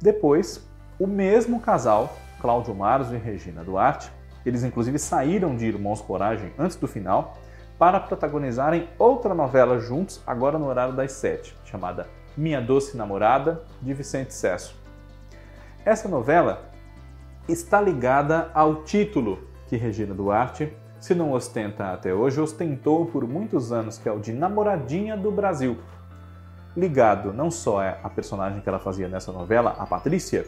Depois, 0.00 0.68
o 0.98 1.06
mesmo 1.06 1.60
casal, 1.60 2.16
Cláudio 2.40 2.74
Marzo 2.74 3.14
e 3.14 3.18
Regina 3.18 3.64
Duarte, 3.64 4.10
eles 4.44 4.62
inclusive 4.62 4.98
saíram 4.98 5.56
de 5.56 5.66
Irmãos 5.66 6.00
Coragem 6.00 6.52
antes 6.58 6.76
do 6.76 6.86
final 6.86 7.38
para 7.78 7.98
protagonizarem 7.98 8.88
outra 8.98 9.34
novela 9.34 9.78
juntos, 9.78 10.22
agora 10.26 10.58
no 10.58 10.66
horário 10.66 10.94
das 10.94 11.12
sete, 11.12 11.56
chamada 11.64 12.06
Minha 12.36 12.60
Doce 12.60 12.96
Namorada, 12.96 13.62
de 13.80 13.92
Vicente 13.94 14.32
Sesso. 14.32 14.76
Essa 15.84 16.08
novela 16.08 16.70
está 17.48 17.80
ligada 17.80 18.50
ao 18.54 18.84
título 18.84 19.48
que 19.66 19.76
Regina 19.76 20.14
Duarte 20.14 20.72
se 21.04 21.14
não 21.14 21.32
ostenta 21.32 21.92
até 21.92 22.14
hoje, 22.14 22.40
ostentou 22.40 23.04
por 23.04 23.28
muitos 23.28 23.70
anos, 23.72 23.98
que 23.98 24.08
é 24.08 24.12
o 24.12 24.18
de 24.18 24.32
namoradinha 24.32 25.14
do 25.18 25.30
Brasil. 25.30 25.76
Ligado 26.74 27.30
não 27.30 27.50
só 27.50 27.82
à 28.02 28.08
personagem 28.08 28.62
que 28.62 28.68
ela 28.70 28.78
fazia 28.78 29.06
nessa 29.06 29.30
novela, 29.30 29.76
a 29.78 29.84
Patrícia, 29.84 30.46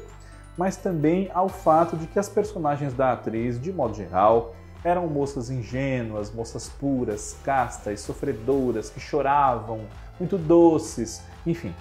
mas 0.57 0.77
também 0.77 1.31
ao 1.35 1.49
fato 1.49 1.97
de 1.97 2.07
que 2.07 2.19
as 2.19 2.29
personagens 2.29 2.95
da 2.95 3.13
atriz, 3.13 3.61
de 3.61 3.73
modo 3.73 3.95
geral, 3.95 4.55
eram 4.83 5.07
moças 5.09 5.51
ingênuas, 5.51 6.33
moças 6.33 6.69
puras, 6.69 7.37
castas, 7.45 8.01
sofredoras, 8.01 8.89
que 8.89 9.01
choravam, 9.01 9.81
muito 10.19 10.39
doces, 10.39 11.23
enfim. 11.47 11.75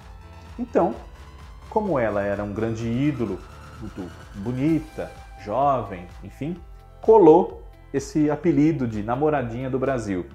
Então, 0.58 0.94
como 1.70 1.98
ela 1.98 2.22
era 2.22 2.42
um 2.42 2.52
grande 2.52 2.86
ídolo, 2.86 3.38
muito 3.80 4.10
bonita, 4.34 5.10
jovem, 5.44 6.06
enfim, 6.24 6.56
colou 7.00 7.62
esse 7.92 8.30
apelido 8.30 8.86
de 8.86 9.02
namoradinha 9.02 9.70
do 9.70 9.78
Brasil. 9.78 10.26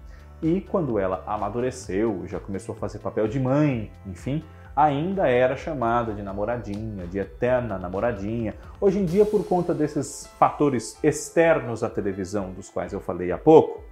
E 0.41 0.61
quando 0.61 0.97
ela 0.97 1.23
amadureceu, 1.27 2.23
já 2.25 2.39
começou 2.39 2.73
a 2.73 2.77
fazer 2.77 2.99
papel 2.99 3.27
de 3.27 3.39
mãe, 3.39 3.91
enfim, 4.07 4.43
ainda 4.75 5.27
era 5.27 5.55
chamada 5.55 6.13
de 6.13 6.21
namoradinha, 6.21 7.05
de 7.07 7.19
eterna 7.19 7.77
namoradinha. 7.77 8.55
Hoje 8.79 8.99
em 8.99 9.05
dia, 9.05 9.25
por 9.25 9.45
conta 9.45 9.73
desses 9.73 10.27
fatores 10.39 10.97
externos 11.03 11.83
à 11.83 11.89
televisão, 11.89 12.51
dos 12.51 12.69
quais 12.69 12.93
eu 12.93 12.99
falei 12.99 13.31
há 13.31 13.37
pouco, 13.37 13.83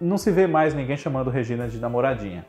não 0.00 0.18
se 0.18 0.30
vê 0.30 0.46
mais 0.46 0.74
ninguém 0.74 0.96
chamando 0.96 1.30
Regina 1.30 1.68
de 1.68 1.78
namoradinha. 1.78 2.44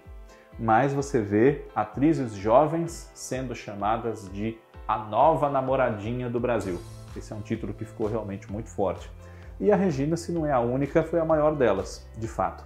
Mas 0.60 0.94
você 0.94 1.22
vê 1.22 1.66
atrizes 1.76 2.34
jovens 2.34 3.12
sendo 3.14 3.54
chamadas 3.54 4.30
de 4.32 4.58
a 4.88 4.98
nova 4.98 5.50
namoradinha 5.50 6.30
do 6.30 6.40
Brasil. 6.40 6.80
Esse 7.16 7.34
é 7.34 7.36
um 7.36 7.42
título 7.42 7.74
que 7.74 7.86
ficou 7.86 8.08
realmente 8.08 8.52
muito 8.52 8.70
forte. 8.70 9.12
E 9.60 9.72
a 9.72 9.76
Regina, 9.76 10.18
se 10.18 10.32
não 10.32 10.46
é 10.46 10.52
a 10.52 10.60
única, 10.60 11.04
foi 11.04 11.20
a 11.20 11.26
maior 11.26 11.56
delas, 11.56 12.08
de 12.18 12.28
fato. 12.28 12.66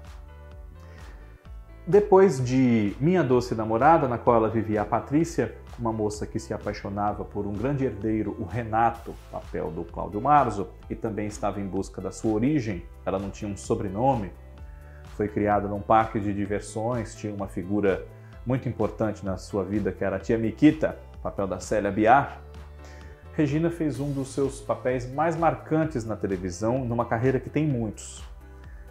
Depois 1.90 2.40
de 2.40 2.96
Minha 3.00 3.24
Doce 3.24 3.56
Namorada, 3.56 4.08
na 4.08 4.20
qual 4.20 4.36
ela 4.36 4.48
vivia 4.48 4.84
a 4.84 4.86
Patrícia, 4.86 5.56
uma 5.80 5.92
moça 5.92 6.28
que 6.28 6.40
se 6.40 6.54
apaixonava 6.54 7.26
por 7.26 7.48
um 7.48 7.52
grande 7.52 7.84
herdeiro, 7.84 8.36
o 8.38 8.44
Renato, 8.44 9.16
papel 9.32 9.72
do 9.72 9.84
Cláudio 9.84 10.22
Marzo, 10.22 10.68
e 10.88 10.94
também 10.94 11.26
estava 11.26 11.60
em 11.60 11.66
busca 11.66 12.00
da 12.00 12.12
sua 12.12 12.34
origem, 12.34 12.86
ela 13.04 13.18
não 13.18 13.32
tinha 13.32 13.52
um 13.52 13.58
sobrenome, 13.58 14.32
foi 15.18 15.28
criada 15.28 15.68
num 15.68 15.82
parque 15.82 16.20
de 16.20 16.32
diversões, 16.32 17.16
tinha 17.16 17.34
uma 17.34 17.48
figura 17.48 18.06
muito 18.46 18.70
importante 18.70 19.26
na 19.26 19.36
sua 19.38 19.64
vida 19.64 19.92
que 19.92 20.04
era 20.04 20.18
a 20.18 20.20
tia 20.20 20.38
Miquita, 20.38 20.96
papel 21.24 21.48
da 21.48 21.60
Célia 21.60 21.90
Biar, 21.90 22.40
Regina 23.34 23.72
fez 23.72 24.00
um 24.00 24.12
dos 24.12 24.28
seus 24.28 24.62
papéis 24.62 25.12
mais 25.12 25.36
marcantes 25.36 26.06
na 26.06 26.16
televisão, 26.16 26.86
numa 26.86 27.06
carreira 27.06 27.40
que 27.40 27.50
tem 27.50 27.66
muitos. 27.66 28.24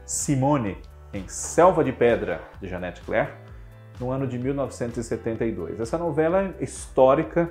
Simone, 0.04 0.78
em 1.12 1.26
Selva 1.28 1.82
de 1.82 1.92
Pedra, 1.92 2.40
de 2.60 2.68
Jeanette 2.68 3.00
Claire, 3.02 3.30
no 3.98 4.10
ano 4.10 4.26
de 4.26 4.38
1972. 4.38 5.80
Essa 5.80 5.98
novela 5.98 6.54
histórica 6.60 7.50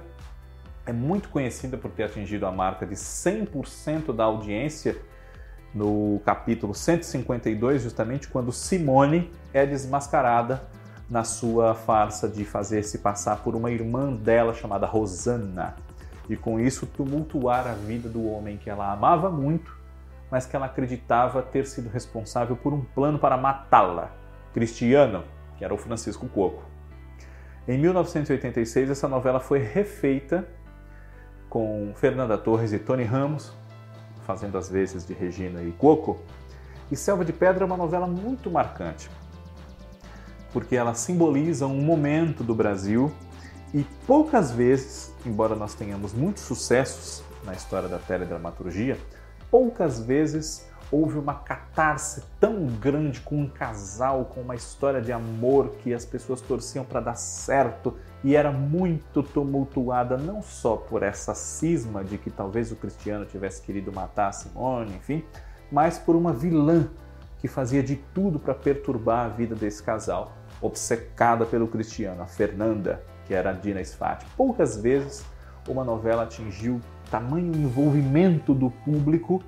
é 0.86 0.94
muito 0.94 1.30
conhecida 1.30 1.78
por 1.78 1.92
ter 1.92 2.04
atingido 2.04 2.46
a 2.46 2.52
marca 2.52 2.86
de 2.86 2.96
100% 2.96 4.16
da 4.16 4.24
audiência 4.24 4.96
no 5.74 6.22
capítulo 6.26 6.74
152, 6.74 7.84
justamente 7.84 8.28
quando 8.28 8.52
Simone 8.52 9.32
é 9.54 9.66
desmascarada 9.66 10.64
na 11.10 11.24
sua 11.24 11.76
farsa 11.76 12.28
de 12.28 12.44
fazer-se 12.46 13.00
passar 13.00 13.38
por 13.38 13.56
uma 13.56 13.72
irmã 13.72 14.14
dela 14.14 14.54
chamada 14.54 14.86
Rosanna 14.86 15.76
e 16.30 16.36
com 16.36 16.60
isso 16.60 16.86
tumultuar 16.86 17.68
a 17.68 17.74
vida 17.74 18.10
do 18.10 18.30
homem 18.30 18.58
que 18.58 18.70
ela 18.70 18.92
amava 18.92 19.30
muito, 19.30 19.77
mas 20.32 20.46
que 20.46 20.56
ela 20.56 20.66
acreditava 20.66 21.42
ter 21.42 21.66
sido 21.66 21.90
responsável 21.90 22.56
por 22.56 22.74
um 22.74 22.82
plano 22.82 23.18
para 23.18 23.38
matá-la, 23.38 24.12
Cristiano, 24.54 25.24
que 25.58 25.64
era 25.64 25.74
o 25.74 25.78
Francisco 25.78 26.28
Coco. 26.28 26.64
Em 27.68 27.78
1986, 27.78 28.90
essa 28.90 29.08
novela 29.08 29.40
foi 29.40 29.60
refeita 29.60 30.48
com 31.50 31.92
Fernanda 31.96 32.38
Torres 32.38 32.72
e 32.74 32.80
Tony 32.80 33.04
Ramos, 33.04 33.54
fazendo 34.26 34.58
as 34.58 34.70
vezes 34.70 35.06
de 35.06 35.14
Regina 35.14 35.62
e 35.62 35.72
Coco. 35.72 36.20
E 36.92 36.96
Selva 36.96 37.26
de 37.26 37.34
Pedra 37.34 37.64
é 37.64 37.66
uma 37.66 37.78
novela 37.78 38.08
muito 38.08 38.50
marcante, 38.50 39.10
porque 40.54 40.76
ela 40.76 40.94
simboliza 40.94 41.68
um 41.68 41.82
momento 41.82 42.44
do 42.44 42.56
Brasil 42.56 43.12
e 43.74 43.84
poucas 44.06 44.52
vezes, 44.52 45.14
embora 45.26 45.56
nós 45.56 45.74
tenhamos 45.74 46.14
muitos 46.14 46.44
sucessos 46.44 47.24
na 47.44 47.54
história 47.54 47.90
da 47.90 47.98
teledramaturgia, 47.98 48.98
poucas 49.58 50.00
vezes 50.00 50.68
houve 50.92 51.18
uma 51.18 51.34
catarse 51.34 52.24
tão 52.40 52.68
grande 52.68 53.22
com 53.22 53.38
um 53.38 53.50
casal, 53.50 54.26
com 54.26 54.42
uma 54.42 54.54
história 54.54 55.02
de 55.02 55.12
amor 55.12 55.72
que 55.82 55.96
as 55.96 56.06
pessoas 56.06 56.42
torciam 56.42 56.86
para 56.86 57.00
dar 57.00 57.16
certo 57.16 57.96
e 58.24 58.36
era 58.36 58.52
muito 58.52 59.24
tumultuada 59.24 60.16
não 60.16 60.44
só 60.44 60.76
por 60.76 61.02
essa 61.02 61.34
cisma 61.34 62.04
de 62.04 62.20
que 62.20 62.30
talvez 62.30 62.72
o 62.72 62.76
Cristiano 62.76 63.26
tivesse 63.26 63.64
querido 63.64 63.92
matar 63.92 64.28
a 64.28 64.32
Simone, 64.32 64.96
enfim, 64.96 65.24
mas 65.72 65.98
por 65.98 66.16
uma 66.16 66.32
vilã 66.32 66.88
que 67.40 67.48
fazia 67.48 67.82
de 67.82 67.96
tudo 68.14 68.38
para 68.38 68.54
perturbar 68.54 69.26
a 69.26 69.30
vida 69.30 69.56
desse 69.56 69.82
casal, 69.82 70.34
obcecada 70.62 71.48
pelo 71.48 71.68
Cristiano, 71.68 72.22
a 72.22 72.28
Fernanda, 72.28 73.02
que 73.26 73.34
era 73.34 73.50
a 73.50 73.54
Dina 73.54 73.84
Sfat. 73.84 74.24
Poucas 74.38 74.78
vezes 74.78 75.26
uma 75.68 75.84
novela 75.84 76.24
atingiu 76.24 76.82
tamanho 77.10 77.54
envolvimento 77.56 78.54
do 78.54 78.70
público 78.70 79.44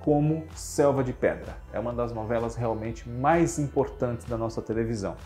como 0.00 0.44
Selva 0.54 1.02
de 1.02 1.12
Pedra. 1.12 1.56
É 1.72 1.80
uma 1.80 1.92
das 1.92 2.12
novelas 2.12 2.54
realmente 2.54 3.08
mais 3.08 3.58
importantes 3.58 4.26
da 4.26 4.36
nossa 4.36 4.62
televisão. 4.62 5.16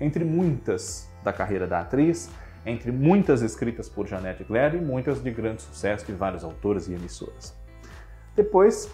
Entre 0.00 0.24
muitas 0.24 1.08
da 1.22 1.32
carreira 1.32 1.66
da 1.66 1.80
atriz, 1.80 2.30
entre 2.66 2.90
muitas 2.90 3.42
escritas 3.42 3.88
por 3.88 4.06
Janete 4.06 4.42
Claire 4.44 4.78
e 4.78 4.80
muitas 4.80 5.22
de 5.22 5.30
grande 5.30 5.62
sucesso 5.62 6.04
de 6.06 6.12
vários 6.12 6.42
autores 6.42 6.88
e 6.88 6.94
emissoras. 6.94 7.54
Depois, 8.34 8.90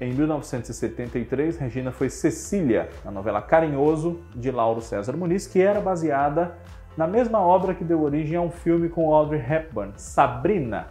em 0.00 0.12
1973, 0.12 1.58
Regina 1.58 1.92
foi 1.92 2.10
Cecília, 2.10 2.90
na 3.04 3.10
novela 3.10 3.40
Carinhoso 3.40 4.20
de 4.34 4.50
Lauro 4.50 4.80
César 4.80 5.16
Muniz, 5.16 5.46
que 5.46 5.60
era 5.60 5.80
baseada 5.80 6.58
na 6.96 7.06
mesma 7.06 7.40
obra 7.40 7.74
que 7.74 7.84
deu 7.84 8.02
origem 8.02 8.36
a 8.36 8.40
um 8.40 8.50
filme 8.50 8.88
com 8.88 9.14
Audrey 9.14 9.40
Hepburn, 9.40 9.92
Sabrina. 9.96 10.88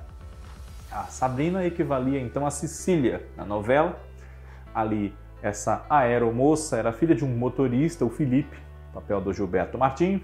A 0.92 1.06
Sabrina 1.06 1.66
equivalia 1.66 2.22
então 2.22 2.46
a 2.46 2.52
Cecília 2.52 3.26
na 3.36 3.44
novela. 3.44 4.00
Ali, 4.74 5.14
essa 5.42 5.86
aeromoça 5.90 6.78
era 6.78 6.94
filha 6.94 7.16
de 7.16 7.26
um 7.26 7.30
motorista, 7.30 8.06
o 8.06 8.10
Felipe, 8.10 8.58
papel 8.94 9.20
do 9.20 9.34
Gilberto 9.34 9.78
Martinho. 9.78 10.22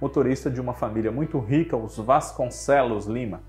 motorista 0.00 0.50
de 0.50 0.60
uma 0.60 0.72
família 0.72 1.12
muito 1.12 1.38
rica, 1.38 1.76
os 1.76 1.96
Vasconcelos 1.98 3.06
Lima. 3.06 3.40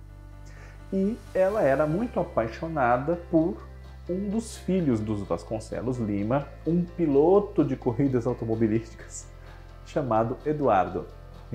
E 0.91 1.17
ela 1.33 1.63
era 1.63 1.87
muito 1.87 2.19
apaixonada 2.19 3.15
por 3.31 3.57
um 4.07 4.29
dos 4.29 4.57
filhos 4.57 4.99
dos 4.99 5.21
Vasconcelos 5.21 5.97
Lima, 5.97 6.47
um 6.67 6.83
piloto 6.83 7.63
de 7.63 7.75
corridas 7.75 8.27
automobilísticas 8.27 9.31
chamado 9.85 10.37
Eduardo, 10.45 11.05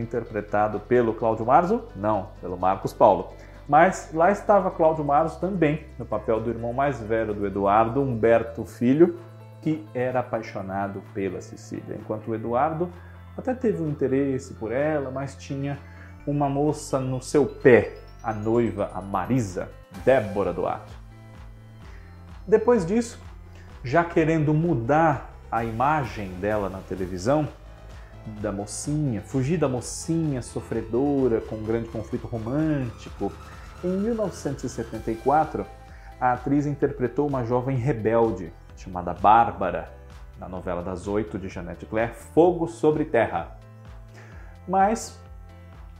interpretado 0.00 0.81
pelo 0.81 1.14
Cláudio 1.14 1.47
Marzo? 1.47 1.85
Não, 1.95 2.28
pelo 2.40 2.57
Marcos 2.57 2.93
Paulo. 2.93 3.33
Mas 3.69 4.11
lá 4.14 4.31
estava 4.31 4.71
Cláudio 4.71 5.05
Marzo 5.05 5.38
também, 5.38 5.85
no 5.99 6.07
papel 6.07 6.40
do 6.40 6.50
irmão 6.50 6.73
mais 6.73 7.00
velho 7.00 7.35
do 7.35 7.47
Eduardo, 7.47 8.00
Humberto 8.00 8.64
Filho, 8.64 9.19
que 9.61 9.87
era 9.93 10.21
apaixonado 10.21 11.02
pela 11.12 11.40
Cecília, 11.40 11.97
enquanto 12.00 12.28
o 12.28 12.35
Eduardo 12.35 12.90
até 13.38 13.55
teve 13.55 13.81
um 13.81 13.88
interesse 13.88 14.55
por 14.55 14.73
ela, 14.73 15.12
mas 15.12 15.37
tinha 15.37 15.78
uma 16.26 16.49
moça 16.49 16.99
no 16.99 17.23
seu 17.23 17.47
pé, 17.47 17.95
a 18.21 18.33
noiva, 18.33 18.90
a 18.93 19.00
Marisa, 19.00 19.71
Débora 20.05 20.52
Duarte. 20.52 20.93
Depois 22.47 22.85
disso, 22.85 23.21
já 23.85 24.02
querendo 24.02 24.52
mudar 24.52 25.31
a 25.52 25.64
imagem 25.64 26.31
dela 26.40 26.69
na 26.69 26.78
televisão, 26.78 27.47
da 28.41 28.53
mocinha, 28.53 29.23
fugir 29.23 29.59
da 29.59 29.69
mocinha 29.69 30.43
sofredora 30.43 31.41
com 31.41 31.57
um 31.57 31.63
grande 31.63 31.89
conflito 31.89 32.27
romântico, 32.27 33.33
em 33.83 33.97
1974, 33.97 35.65
a 36.21 36.33
atriz 36.33 36.67
interpretou 36.67 37.29
uma 37.29 37.45
jovem 37.45 37.77
rebelde 37.77 38.53
chamada 38.77 39.15
Bárbara, 39.15 39.93
na 40.39 40.49
novela 40.49 40.83
das 40.83 41.07
oito 41.09 41.39
de 41.39 41.49
Jeanette 41.49 41.87
Claire, 41.87 42.13
Fogo 42.13 42.69
sobre 42.69 43.05
Terra. 43.05 43.57
Mas 44.67 45.19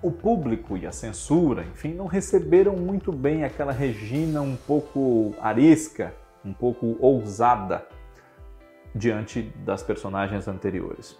o 0.01 0.11
público 0.11 0.77
e 0.77 0.87
a 0.87 0.93
censura, 0.93 1.63
enfim, 1.63 1.93
não 1.93 2.07
receberam 2.07 2.77
muito 2.77 3.13
bem 3.13 3.45
aquela 3.45 3.73
Regina 3.73 4.41
um 4.41 4.57
pouco 4.57 5.35
arisca, 5.41 6.15
um 6.45 6.53
pouco 6.53 6.97
ousada 7.01 7.87
diante 8.95 9.43
das 9.65 9.83
personagens 9.83 10.47
anteriores. 10.47 11.19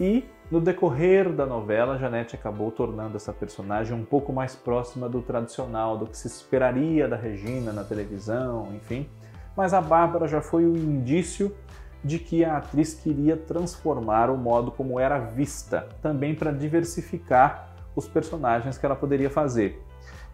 E 0.00 0.24
no 0.50 0.62
decorrer 0.62 1.30
da 1.30 1.44
novela, 1.44 1.98
Janete 1.98 2.34
acabou 2.34 2.70
tornando 2.70 3.16
essa 3.18 3.34
personagem 3.34 3.94
um 3.94 4.02
pouco 4.04 4.32
mais 4.32 4.56
próxima 4.56 5.10
do 5.10 5.20
tradicional, 5.20 5.98
do 5.98 6.06
que 6.06 6.16
se 6.16 6.26
esperaria 6.26 7.06
da 7.06 7.16
Regina 7.16 7.70
na 7.70 7.84
televisão, 7.84 8.68
enfim. 8.74 9.06
Mas 9.54 9.74
a 9.74 9.80
Bárbara 9.80 10.26
já 10.26 10.40
foi 10.40 10.64
o 10.64 10.74
indício 10.74 11.54
de 12.02 12.18
que 12.18 12.42
a 12.42 12.56
atriz 12.56 12.94
queria 12.94 13.36
transformar 13.36 14.30
o 14.30 14.38
modo 14.38 14.70
como 14.70 14.98
era 14.98 15.18
vista, 15.18 15.86
também 16.00 16.34
para 16.34 16.50
diversificar 16.50 17.74
os 17.94 18.08
personagens 18.08 18.78
que 18.78 18.86
ela 18.86 18.96
poderia 18.96 19.28
fazer. 19.28 19.84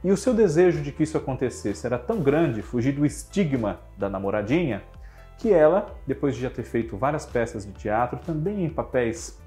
E 0.05 0.13
o 0.13 0.17
seu 0.17 0.33
desejo 0.33 0.81
de 0.81 0.93
que 0.93 1.03
isso 1.03 1.19
acontecesse 1.19 1.85
era 1.85 1.99
tão 1.99 2.21
grande, 2.21 2.63
fugir 2.63 2.93
do 2.93 3.05
estigma 3.05 3.81
da 3.99 4.09
namoradinha, 4.09 4.85
que 5.39 5.53
ela, 5.53 5.87
depois 6.07 6.37
de 6.37 6.43
já 6.43 6.51
ter 6.51 6.63
feito 6.63 6.97
várias 6.97 7.27
peças 7.27 7.67
de 7.67 7.73
teatro, 7.73 8.19
também 8.25 8.65
em 8.65 8.71
papéis 8.71 9.39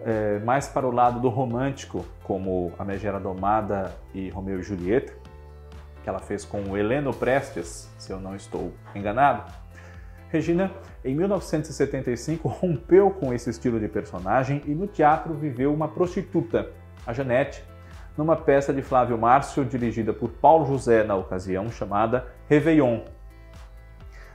é, 0.00 0.38
mais 0.40 0.68
para 0.68 0.86
o 0.86 0.90
lado 0.90 1.20
do 1.20 1.28
romântico, 1.28 2.04
como 2.22 2.72
A 2.78 2.84
Megera 2.84 3.18
Domada 3.18 3.94
e 4.14 4.28
Romeu 4.30 4.60
e 4.60 4.62
Julieta, 4.62 5.12
que 6.02 6.08
ela 6.08 6.20
fez 6.20 6.44
com 6.44 6.62
o 6.62 6.76
Heleno 6.76 7.12
Prestes, 7.12 7.90
se 7.98 8.12
eu 8.12 8.20
não 8.20 8.36
estou 8.36 8.72
enganado. 8.94 9.50
Regina, 10.30 10.70
em 11.04 11.14
1975, 11.14 12.48
rompeu 12.48 13.10
com 13.10 13.32
esse 13.32 13.50
estilo 13.50 13.80
de 13.80 13.88
personagem 13.88 14.62
e 14.66 14.74
no 14.74 14.86
teatro 14.86 15.34
viveu 15.34 15.72
uma 15.72 15.88
prostituta, 15.88 16.70
a 17.06 17.12
Janete, 17.12 17.62
numa 18.16 18.36
peça 18.36 18.72
de 18.72 18.82
Flávio 18.82 19.18
Márcio 19.18 19.64
dirigida 19.64 20.12
por 20.12 20.30
Paulo 20.30 20.66
José 20.66 21.04
na 21.04 21.14
ocasião, 21.14 21.70
chamada 21.70 22.26
Réveillon. 22.48 23.02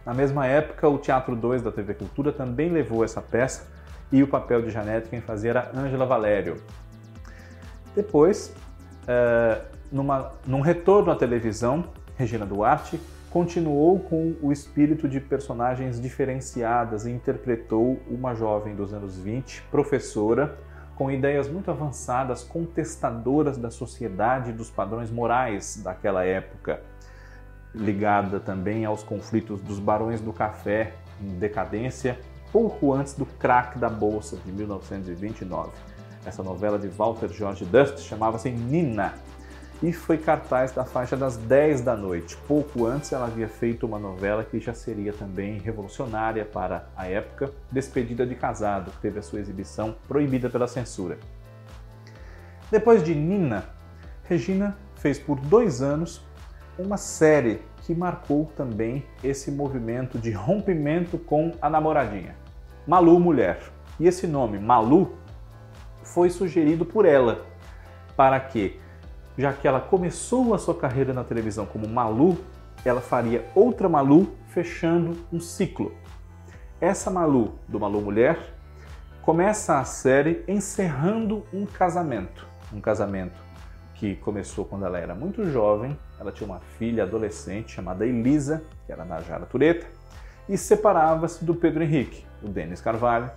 Na 0.06 0.14
mesma 0.14 0.46
época, 0.46 0.88
o 0.88 0.98
Teatro 0.98 1.36
2 1.36 1.62
da 1.62 1.72
TV 1.72 1.94
Cultura 1.94 2.32
também 2.32 2.70
levou 2.70 3.04
essa 3.04 3.22
peça 3.22 3.71
e 4.12 4.22
o 4.22 4.28
papel 4.28 4.62
de 4.62 4.70
Janete 4.70 5.10
quem 5.10 5.22
fazia 5.22 5.52
era 5.52 5.72
Ângela 5.74 6.06
Valério. 6.06 6.62
Depois, 7.96 8.54
é, 9.08 9.62
numa, 9.92 10.34
num 10.46 10.62
retorno 10.62 11.12
à 11.12 11.16
televisão, 11.16 11.86
Regina 12.18 12.46
Duarte 12.46 13.00
continuou 13.30 14.00
com 14.00 14.36
o 14.42 14.52
espírito 14.52 15.08
de 15.08 15.20
personagens 15.22 16.02
diferenciadas 16.02 17.06
e 17.06 17.12
interpretou 17.12 18.00
uma 18.10 18.36
jovem 18.36 18.76
dos 18.76 18.94
anos 18.94 19.18
20, 19.18 19.64
professora, 19.72 20.58
com 20.96 21.10
ideias 21.10 21.48
muito 21.48 21.72
avançadas, 21.72 22.44
contestadoras 22.44 23.58
da 23.58 23.72
sociedade 23.72 24.50
e 24.50 24.54
dos 24.54 24.70
padrões 24.70 25.10
morais 25.10 25.82
daquela 25.82 26.26
época, 26.26 26.82
ligada 27.74 28.40
também 28.40 28.84
aos 28.84 29.02
conflitos 29.02 29.62
dos 29.62 29.80
barões 29.80 30.20
do 30.20 30.34
café 30.34 30.94
em 31.22 31.40
decadência 31.40 32.20
pouco 32.52 32.94
antes 32.94 33.14
do 33.14 33.26
crack 33.26 33.78
da 33.80 33.90
Bolsa 33.90 34.38
de 34.38 34.52
1929. 34.52 35.72
Essa 36.26 36.44
novela 36.44 36.78
de 36.78 36.88
Walter 36.88 37.30
George 37.30 37.66
Dust 37.66 38.00
chamava-se 38.00 38.50
Nina 38.52 39.14
e 39.82 39.92
foi 39.92 40.18
cartaz 40.18 40.72
da 40.72 40.86
faixa 40.86 41.18
das 41.18 41.38
10 41.38 41.82
da 41.82 41.96
noite. 41.96 42.38
Pouco 42.48 42.86
antes 42.86 43.12
ela 43.12 43.26
havia 43.26 43.48
feito 43.48 43.86
uma 43.86 43.98
novela 43.98 44.44
que 44.44 44.60
já 44.60 44.74
seria 44.74 45.12
também 45.12 45.58
revolucionária 45.58 46.46
para 46.46 46.88
a 46.96 47.08
época, 47.08 47.52
Despedida 47.72 48.26
de 48.26 48.36
Casado, 48.36 48.92
que 48.92 48.98
teve 49.00 49.18
a 49.18 49.24
sua 49.24 49.40
exibição 49.40 49.96
proibida 50.08 50.50
pela 50.50 50.68
censura. 50.68 51.18
Depois 52.70 53.04
de 53.04 53.16
Nina, 53.16 53.66
Regina 54.24 54.78
fez 54.96 55.18
por 55.18 55.40
dois 55.40 55.82
anos 55.82 56.24
uma 56.78 56.98
série 56.98 57.62
que 57.82 57.96
marcou 57.96 58.52
também 58.56 59.04
esse 59.24 59.52
movimento 59.52 60.20
de 60.20 60.32
rompimento 60.32 61.18
com 61.18 61.54
a 61.60 61.70
namoradinha. 61.70 62.41
Malu 62.92 63.18
Mulher. 63.22 63.62
E 63.98 64.06
esse 64.06 64.28
nome, 64.28 64.60
Malu, 64.60 65.16
foi 66.04 66.30
sugerido 66.30 66.86
por 66.86 67.06
ela, 67.06 67.46
para 68.18 68.38
que, 68.38 68.82
já 69.38 69.54
que 69.54 69.66
ela 69.66 69.80
começou 69.80 70.54
a 70.54 70.58
sua 70.58 70.76
carreira 70.76 71.14
na 71.14 71.24
televisão 71.24 71.66
como 71.66 71.88
Malu, 71.88 72.38
ela 72.84 73.00
faria 73.00 73.46
outra 73.56 73.88
Malu 73.88 74.36
fechando 74.50 75.18
um 75.32 75.40
ciclo. 75.40 75.94
Essa 76.82 77.10
Malu, 77.10 77.54
do 77.66 77.80
Malu 77.80 78.02
Mulher, 78.02 78.38
começa 79.22 79.80
a 79.80 79.86
série 79.86 80.44
encerrando 80.46 81.46
um 81.54 81.66
casamento. 81.66 82.46
Um 82.74 82.82
casamento 82.82 83.40
que 83.96 84.18
começou 84.18 84.66
quando 84.66 84.86
ela 84.86 85.00
era 85.00 85.16
muito 85.16 85.50
jovem, 85.50 85.98
ela 86.20 86.30
tinha 86.30 86.46
uma 86.46 86.60
filha 86.78 87.04
adolescente 87.04 87.72
chamada 87.72 88.06
Elisa, 88.06 88.62
que 88.86 88.92
era 88.92 89.06
Najara 89.06 89.46
Tureta, 89.46 89.88
e 90.50 90.58
separava-se 90.58 91.46
do 91.46 91.56
Pedro 91.56 91.84
Henrique, 91.84 92.30
o 92.42 92.48
Denis 92.48 92.82
Carvalho, 92.82 93.30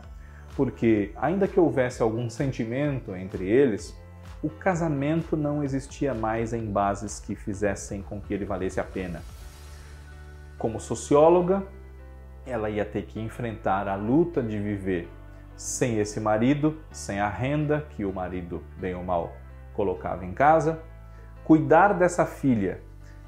porque, 0.56 1.12
ainda 1.16 1.48
que 1.48 1.58
houvesse 1.58 2.02
algum 2.02 2.30
sentimento 2.30 3.14
entre 3.14 3.48
eles, 3.48 3.96
o 4.42 4.48
casamento 4.48 5.36
não 5.36 5.64
existia 5.64 6.14
mais 6.14 6.52
em 6.52 6.70
bases 6.70 7.18
que 7.18 7.34
fizessem 7.34 8.02
com 8.02 8.20
que 8.20 8.32
ele 8.32 8.44
valesse 8.44 8.78
a 8.78 8.84
pena. 8.84 9.22
Como 10.58 10.78
socióloga, 10.78 11.62
ela 12.46 12.68
ia 12.68 12.84
ter 12.84 13.06
que 13.06 13.20
enfrentar 13.20 13.88
a 13.88 13.94
luta 13.94 14.42
de 14.42 14.58
viver 14.58 15.08
sem 15.56 15.98
esse 15.98 16.20
marido, 16.20 16.78
sem 16.90 17.20
a 17.20 17.28
renda 17.28 17.86
que 17.90 18.04
o 18.04 18.12
marido, 18.12 18.62
bem 18.76 18.94
ou 18.94 19.02
mal, 19.02 19.32
colocava 19.72 20.24
em 20.24 20.32
casa, 20.32 20.80
cuidar 21.44 21.94
dessa 21.94 22.26
filha 22.26 22.80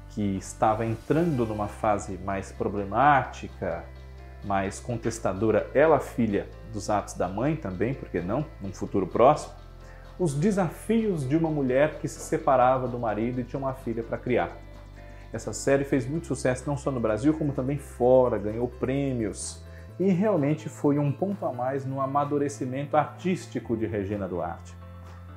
que 0.09 0.37
estava 0.37 0.85
entrando 0.85 1.45
numa 1.45 1.67
fase 1.67 2.17
mais 2.17 2.51
problemática, 2.51 3.83
mais 4.47 4.79
contestadora, 4.79 5.69
ela 5.73 5.99
filha 5.99 6.47
dos 6.73 6.89
atos 6.89 7.13
da 7.13 7.27
mãe 7.27 7.55
também, 7.55 7.93
porque 7.93 8.21
não, 8.21 8.45
num 8.61 8.73
futuro 8.73 9.05
próximo, 9.05 9.53
os 10.17 10.33
desafios 10.33 11.27
de 11.27 11.35
uma 11.35 11.49
mulher 11.49 11.99
que 11.99 12.07
se 12.07 12.19
separava 12.19 12.87
do 12.87 12.97
marido 12.97 13.41
e 13.41 13.43
tinha 13.43 13.59
uma 13.59 13.73
filha 13.73 14.01
para 14.01 14.17
criar. 14.17 14.57
Essa 15.31 15.53
série 15.53 15.83
fez 15.83 16.07
muito 16.07 16.25
sucesso 16.25 16.63
não 16.65 16.77
só 16.77 16.89
no 16.89 16.99
Brasil, 16.99 17.33
como 17.33 17.51
também 17.53 17.77
fora, 17.77 18.37
ganhou 18.37 18.67
prêmios 18.67 19.61
e 19.99 20.09
realmente 20.09 20.69
foi 20.69 20.97
um 20.99 21.11
ponto 21.11 21.45
a 21.45 21.51
mais 21.51 21.85
no 21.85 21.99
amadurecimento 21.99 22.95
artístico 22.95 23.75
de 23.75 23.85
Regina 23.85 24.27
Duarte. 24.27 24.75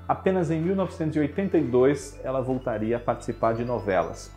Apenas 0.07 0.51
em 0.51 0.61
1982 0.61 2.21
ela 2.23 2.41
voltaria 2.41 2.97
a 2.97 3.01
participar 3.01 3.55
de 3.55 3.65
novelas 3.65 4.31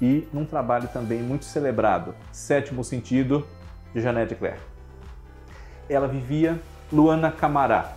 e 0.00 0.28
num 0.32 0.44
trabalho 0.44 0.88
também 0.88 1.22
muito 1.22 1.44
celebrado, 1.44 2.14
Sétimo 2.32 2.82
Sentido, 2.84 3.46
de 3.94 4.00
Jeanette 4.00 4.34
Claire. 4.34 4.58
Ela 5.88 6.08
vivia 6.08 6.58
Luana 6.92 7.30
Camará, 7.30 7.96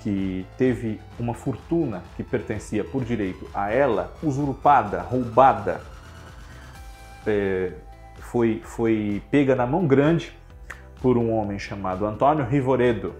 que 0.00 0.46
teve 0.56 1.00
uma 1.18 1.34
fortuna 1.34 2.02
que 2.16 2.22
pertencia 2.22 2.84
por 2.84 3.04
direito 3.04 3.48
a 3.52 3.70
ela, 3.70 4.12
usurpada, 4.22 5.00
roubada, 5.02 5.80
é, 7.26 7.72
foi, 8.20 8.60
foi 8.64 9.22
pega 9.30 9.54
na 9.54 9.66
mão 9.66 9.86
grande 9.86 10.36
por 11.00 11.16
um 11.16 11.32
homem 11.32 11.58
chamado 11.58 12.06
Antônio 12.06 12.44
Rivoredo, 12.44 13.14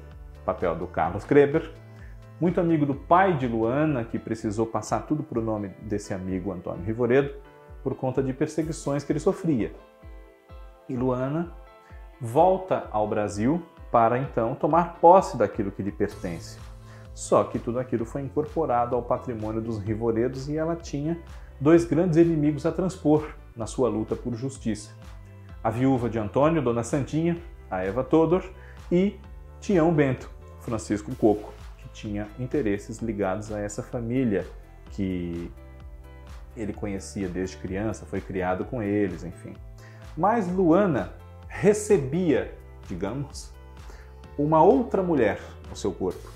papel 0.44 0.74
do 0.74 0.86
Carlos 0.86 1.24
Kreber, 1.24 1.70
muito 2.40 2.60
amigo 2.60 2.86
do 2.86 2.94
pai 2.94 3.36
de 3.36 3.46
Luana, 3.46 4.04
que 4.04 4.18
precisou 4.18 4.64
passar 4.64 5.00
tudo 5.00 5.22
para 5.22 5.40
o 5.40 5.42
nome 5.42 5.70
desse 5.82 6.14
amigo 6.14 6.52
Antônio 6.52 6.84
Rivoredo, 6.84 7.34
por 7.82 7.94
conta 7.94 8.22
de 8.22 8.32
perseguições 8.32 9.04
que 9.04 9.12
ele 9.12 9.20
sofria. 9.20 9.72
E 10.88 10.96
Luana 10.96 11.52
volta 12.20 12.88
ao 12.90 13.06
Brasil 13.06 13.62
para 13.90 14.18
então 14.18 14.54
tomar 14.54 14.96
posse 15.00 15.36
daquilo 15.36 15.70
que 15.70 15.82
lhe 15.82 15.92
pertence. 15.92 16.58
Só 17.14 17.44
que 17.44 17.58
tudo 17.58 17.78
aquilo 17.78 18.04
foi 18.04 18.22
incorporado 18.22 18.94
ao 18.94 19.02
patrimônio 19.02 19.60
dos 19.60 19.78
Rivoredos 19.78 20.48
e 20.48 20.56
ela 20.56 20.76
tinha 20.76 21.18
dois 21.60 21.84
grandes 21.84 22.16
inimigos 22.16 22.64
a 22.64 22.72
transpor 22.72 23.34
na 23.56 23.66
sua 23.66 23.88
luta 23.88 24.14
por 24.14 24.34
justiça: 24.34 24.92
a 25.62 25.70
viúva 25.70 26.08
de 26.08 26.18
Antônio, 26.18 26.62
Dona 26.62 26.84
Santinha, 26.84 27.36
a 27.70 27.82
Eva 27.82 28.04
Todor, 28.04 28.44
e 28.90 29.18
Tião 29.60 29.92
Bento, 29.92 30.30
Francisco 30.60 31.14
Coco, 31.16 31.52
que 31.78 31.88
tinha 31.88 32.28
interesses 32.38 32.98
ligados 32.98 33.50
a 33.52 33.58
essa 33.58 33.82
família 33.82 34.46
que 34.92 35.50
ele 36.56 36.72
conhecia 36.72 37.28
desde 37.28 37.56
criança, 37.56 38.06
foi 38.06 38.20
criado 38.20 38.64
com 38.64 38.82
eles, 38.82 39.24
enfim. 39.24 39.54
Mas 40.18 40.48
Luana 40.48 41.12
recebia, 41.46 42.52
digamos, 42.88 43.54
uma 44.36 44.60
outra 44.60 45.00
mulher 45.00 45.38
no 45.70 45.76
seu 45.76 45.92
corpo, 45.92 46.28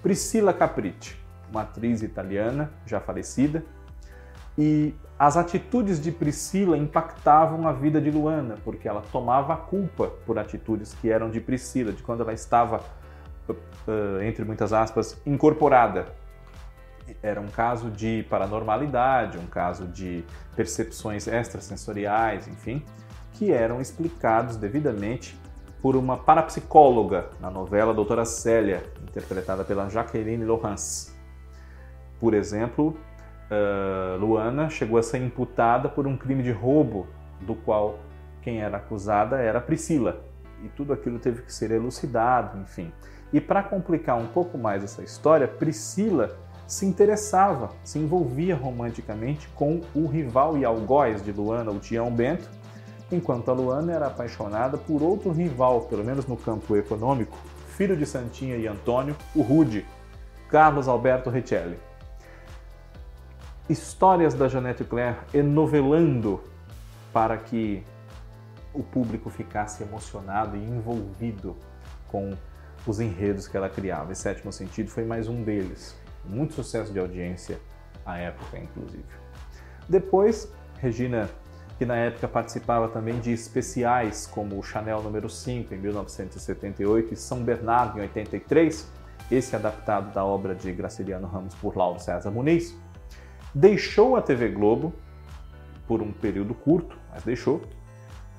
Priscila 0.00 0.52
Capricci, 0.52 1.16
uma 1.50 1.62
atriz 1.62 2.02
italiana 2.02 2.72
já 2.86 3.00
falecida, 3.00 3.64
e 4.56 4.94
as 5.18 5.36
atitudes 5.36 6.00
de 6.00 6.12
Priscila 6.12 6.78
impactavam 6.78 7.66
a 7.66 7.72
vida 7.72 8.00
de 8.00 8.12
Luana, 8.12 8.58
porque 8.62 8.86
ela 8.86 9.02
tomava 9.10 9.54
a 9.54 9.56
culpa 9.56 10.06
por 10.24 10.38
atitudes 10.38 10.94
que 10.94 11.10
eram 11.10 11.28
de 11.28 11.40
Priscila, 11.40 11.92
de 11.92 12.04
quando 12.04 12.20
ela 12.20 12.32
estava, 12.32 12.80
uh, 13.48 14.22
entre 14.22 14.44
muitas 14.44 14.72
aspas, 14.72 15.20
incorporada. 15.26 16.14
Era 17.20 17.40
um 17.40 17.48
caso 17.48 17.90
de 17.90 18.24
paranormalidade, 18.30 19.36
um 19.36 19.46
caso 19.46 19.88
de 19.88 20.24
percepções 20.54 21.26
extrasensoriais, 21.26 22.46
enfim, 22.46 22.84
que 23.38 23.52
eram 23.52 23.80
explicados 23.80 24.56
devidamente 24.56 25.38
por 25.82 25.94
uma 25.94 26.16
parapsicóloga 26.16 27.26
na 27.40 27.50
novela 27.50 27.92
Doutora 27.92 28.24
Célia, 28.24 28.82
interpretada 29.02 29.62
pela 29.62 29.88
Jacqueline 29.88 30.44
Laurence. 30.44 31.12
Por 32.18 32.34
exemplo, 32.34 32.96
uh, 33.50 34.18
Luana 34.18 34.70
chegou 34.70 34.98
a 34.98 35.02
ser 35.02 35.18
imputada 35.18 35.88
por 35.88 36.06
um 36.06 36.16
crime 36.16 36.42
de 36.42 36.50
roubo, 36.50 37.06
do 37.40 37.54
qual 37.54 37.98
quem 38.40 38.62
era 38.62 38.78
acusada 38.78 39.36
era 39.36 39.60
Priscila. 39.60 40.24
E 40.64 40.68
tudo 40.68 40.92
aquilo 40.92 41.18
teve 41.18 41.42
que 41.42 41.52
ser 41.52 41.70
elucidado, 41.70 42.58
enfim. 42.58 42.90
E 43.32 43.40
para 43.40 43.62
complicar 43.62 44.16
um 44.16 44.26
pouco 44.26 44.56
mais 44.56 44.82
essa 44.82 45.02
história, 45.02 45.46
Priscila 45.46 46.36
se 46.66 46.86
interessava, 46.86 47.70
se 47.84 47.98
envolvia 47.98 48.56
romanticamente 48.56 49.46
com 49.48 49.82
o 49.94 50.06
rival 50.06 50.56
e 50.56 50.64
algoz 50.64 51.22
de 51.22 51.30
Luana, 51.30 51.70
o 51.70 51.78
Tião 51.78 52.10
Bento, 52.10 52.48
enquanto 53.10 53.50
a 53.50 53.54
Luana 53.54 53.92
era 53.92 54.06
apaixonada 54.06 54.76
por 54.76 55.02
outro 55.02 55.30
rival, 55.30 55.82
pelo 55.82 56.04
menos 56.04 56.26
no 56.26 56.36
campo 56.36 56.76
econômico, 56.76 57.36
filho 57.68 57.96
de 57.96 58.06
Santinha 58.06 58.56
e 58.56 58.66
Antônio, 58.66 59.16
o 59.34 59.42
Rude, 59.42 59.86
Carlos 60.48 60.88
Alberto 60.88 61.30
Richelli 61.30 61.78
histórias 63.68 64.34
da 64.34 64.48
Janete 64.48 64.84
Claire 64.84 65.18
enovelando 65.34 66.42
para 67.12 67.36
que 67.36 67.82
o 68.72 68.82
público 68.82 69.28
ficasse 69.30 69.82
emocionado 69.82 70.56
e 70.56 70.60
envolvido 70.60 71.56
com 72.08 72.32
os 72.86 73.00
enredos 73.00 73.48
que 73.48 73.56
ela 73.56 73.68
criava. 73.68 74.12
E 74.12 74.16
Sétimo 74.16 74.52
Sentido 74.52 74.90
foi 74.90 75.04
mais 75.04 75.28
um 75.28 75.42
deles. 75.42 75.96
Muito 76.24 76.54
sucesso 76.54 76.92
de 76.92 76.98
audiência 76.98 77.58
à 78.04 78.18
época, 78.18 78.58
inclusive. 78.58 79.04
Depois, 79.88 80.52
Regina, 80.78 81.28
que 81.78 81.84
na 81.84 81.96
época 81.96 82.26
participava 82.26 82.88
também 82.88 83.20
de 83.20 83.32
especiais 83.32 84.26
como 84.26 84.58
o 84.58 84.62
Chanel 84.62 85.02
número 85.02 85.28
5 85.28 85.74
em 85.74 85.78
1978 85.78 87.12
e 87.12 87.16
São 87.16 87.42
Bernardo 87.42 87.98
em 87.98 88.02
83, 88.02 88.90
esse 89.30 89.54
adaptado 89.54 90.12
da 90.14 90.24
obra 90.24 90.54
de 90.54 90.72
Graciliano 90.72 91.26
Ramos 91.26 91.54
por 91.54 91.76
Lauro 91.76 92.00
César 92.00 92.30
Muniz, 92.30 92.74
deixou 93.54 94.16
a 94.16 94.22
TV 94.22 94.48
Globo 94.48 94.94
por 95.86 96.02
um 96.02 96.12
período 96.12 96.54
curto, 96.54 96.98
mas 97.12 97.22
deixou, 97.22 97.62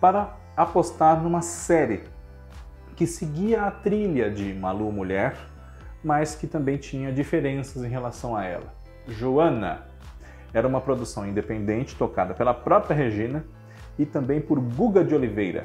para 0.02 0.36
apostar 0.56 1.22
numa 1.22 1.42
série 1.42 2.04
que 2.96 3.06
seguia 3.06 3.64
a 3.64 3.72
trilha 3.72 4.32
de 4.32 4.54
Malu 4.54 4.92
Mulher, 4.92 5.36
mas 6.04 6.36
que 6.36 6.48
também 6.48 6.78
tinha 6.78 7.12
diferenças 7.12 7.84
em 7.84 7.88
relação 7.88 8.36
a 8.36 8.44
ela. 8.44 8.74
Joana 9.08 9.86
era 10.54 10.68
uma 10.68 10.82
produção 10.82 11.28
independente 11.28 11.96
tocada 11.96 12.34
pela 12.34 12.54
própria 12.54 12.96
Regina 12.96 13.46
e 13.98 14.06
também 14.06 14.40
por 14.40 14.60
Guga 14.60 15.04
de 15.04 15.14
Oliveira. 15.14 15.64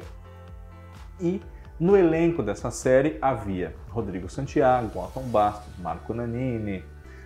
E 1.19 1.41
no 1.79 1.97
elenco 1.97 2.43
dessa 2.43 2.71
série 2.71 3.17
havia 3.21 3.75
Rodrigo 3.89 4.29
Santiago, 4.29 4.99
Alton 4.99 5.23
Bastos, 5.23 5.77
Marco 5.79 6.13
Nanini, 6.13 6.83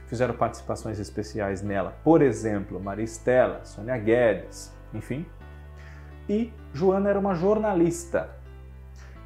fizeram 0.08 0.34
participações 0.34 1.00
especiais 1.00 1.62
nela, 1.62 1.96
por 2.04 2.22
exemplo, 2.22 2.80
Maristela, 2.80 3.63
Sônia 3.65 3.98
Guedes, 3.98 4.74
enfim. 4.93 5.26
E 6.30 6.52
Joana 6.74 7.10
era 7.10 7.20
uma 7.20 7.36
jornalista. 7.36 8.30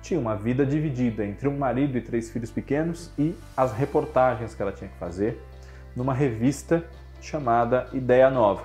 Tinha 0.01 0.19
uma 0.19 0.35
vida 0.35 0.65
dividida 0.65 1.23
entre 1.23 1.47
um 1.47 1.57
marido 1.57 1.97
e 1.97 2.01
três 2.01 2.31
filhos 2.31 2.49
pequenos 2.49 3.11
e 3.17 3.35
as 3.55 3.71
reportagens 3.71 4.55
que 4.55 4.61
ela 4.61 4.71
tinha 4.71 4.89
que 4.89 4.97
fazer 4.97 5.39
numa 5.95 6.13
revista 6.13 6.83
chamada 7.21 7.87
Ideia 7.93 8.29
Nova. 8.29 8.63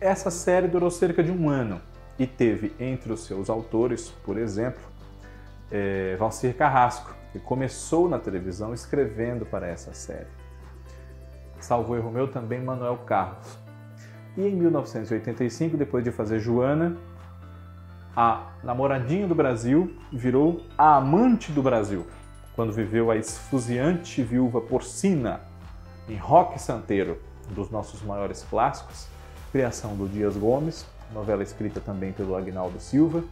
Essa 0.00 0.30
série 0.30 0.68
durou 0.68 0.90
cerca 0.90 1.22
de 1.22 1.32
um 1.32 1.48
ano 1.48 1.80
e 2.18 2.26
teve 2.26 2.74
entre 2.78 3.12
os 3.12 3.24
seus 3.24 3.48
autores, 3.48 4.10
por 4.24 4.36
exemplo, 4.36 4.82
é, 5.72 6.14
Valcir 6.16 6.54
Carrasco, 6.54 7.12
que 7.32 7.40
começou 7.40 8.08
na 8.08 8.18
televisão 8.18 8.74
escrevendo 8.74 9.46
para 9.46 9.66
essa 9.66 9.94
série. 9.94 10.28
Salvo 11.58 11.96
erro 11.96 12.10
meu 12.10 12.28
também 12.28 12.62
Manuel 12.62 12.98
Carlos. 12.98 13.58
E 14.36 14.46
em 14.46 14.54
1985, 14.54 15.76
depois 15.76 16.04
de 16.04 16.12
fazer 16.12 16.38
Joana, 16.38 16.96
a 18.14 18.52
namoradinha 18.62 19.26
do 19.26 19.34
Brasil 19.34 19.96
virou 20.12 20.60
a 20.76 20.96
amante 20.96 21.50
do 21.50 21.62
Brasil, 21.62 22.06
quando 22.54 22.72
viveu 22.72 23.10
a 23.10 23.16
esfuziante 23.16 24.22
viúva 24.22 24.60
porcina 24.60 25.40
em 26.08 26.16
Roque 26.16 26.60
Santeiro, 26.60 27.20
dos 27.50 27.70
nossos 27.70 28.02
maiores 28.02 28.42
clássicos, 28.48 29.06
criação 29.52 29.96
do 29.96 30.08
Dias 30.08 30.36
Gomes, 30.36 30.86
novela 31.12 31.42
escrita 31.42 31.80
também 31.80 32.12
pelo 32.12 32.34
Agnaldo 32.34 32.80
Silva, 32.80 33.22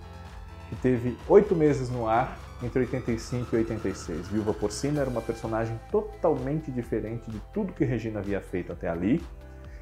que 0.68 0.76
teve 0.76 1.16
oito 1.28 1.54
meses 1.54 1.90
no 1.90 2.06
ar 2.06 2.38
entre 2.62 2.80
85 2.80 3.54
e 3.54 3.58
86. 3.58 4.28
Viúva 4.28 4.54
Porcina 4.54 5.00
era 5.00 5.10
uma 5.10 5.20
personagem 5.20 5.78
totalmente 5.90 6.70
diferente 6.70 7.30
de 7.30 7.40
tudo 7.52 7.72
que 7.72 7.84
Regina 7.84 8.20
havia 8.20 8.40
feito 8.40 8.72
até 8.72 8.88
ali 8.88 9.22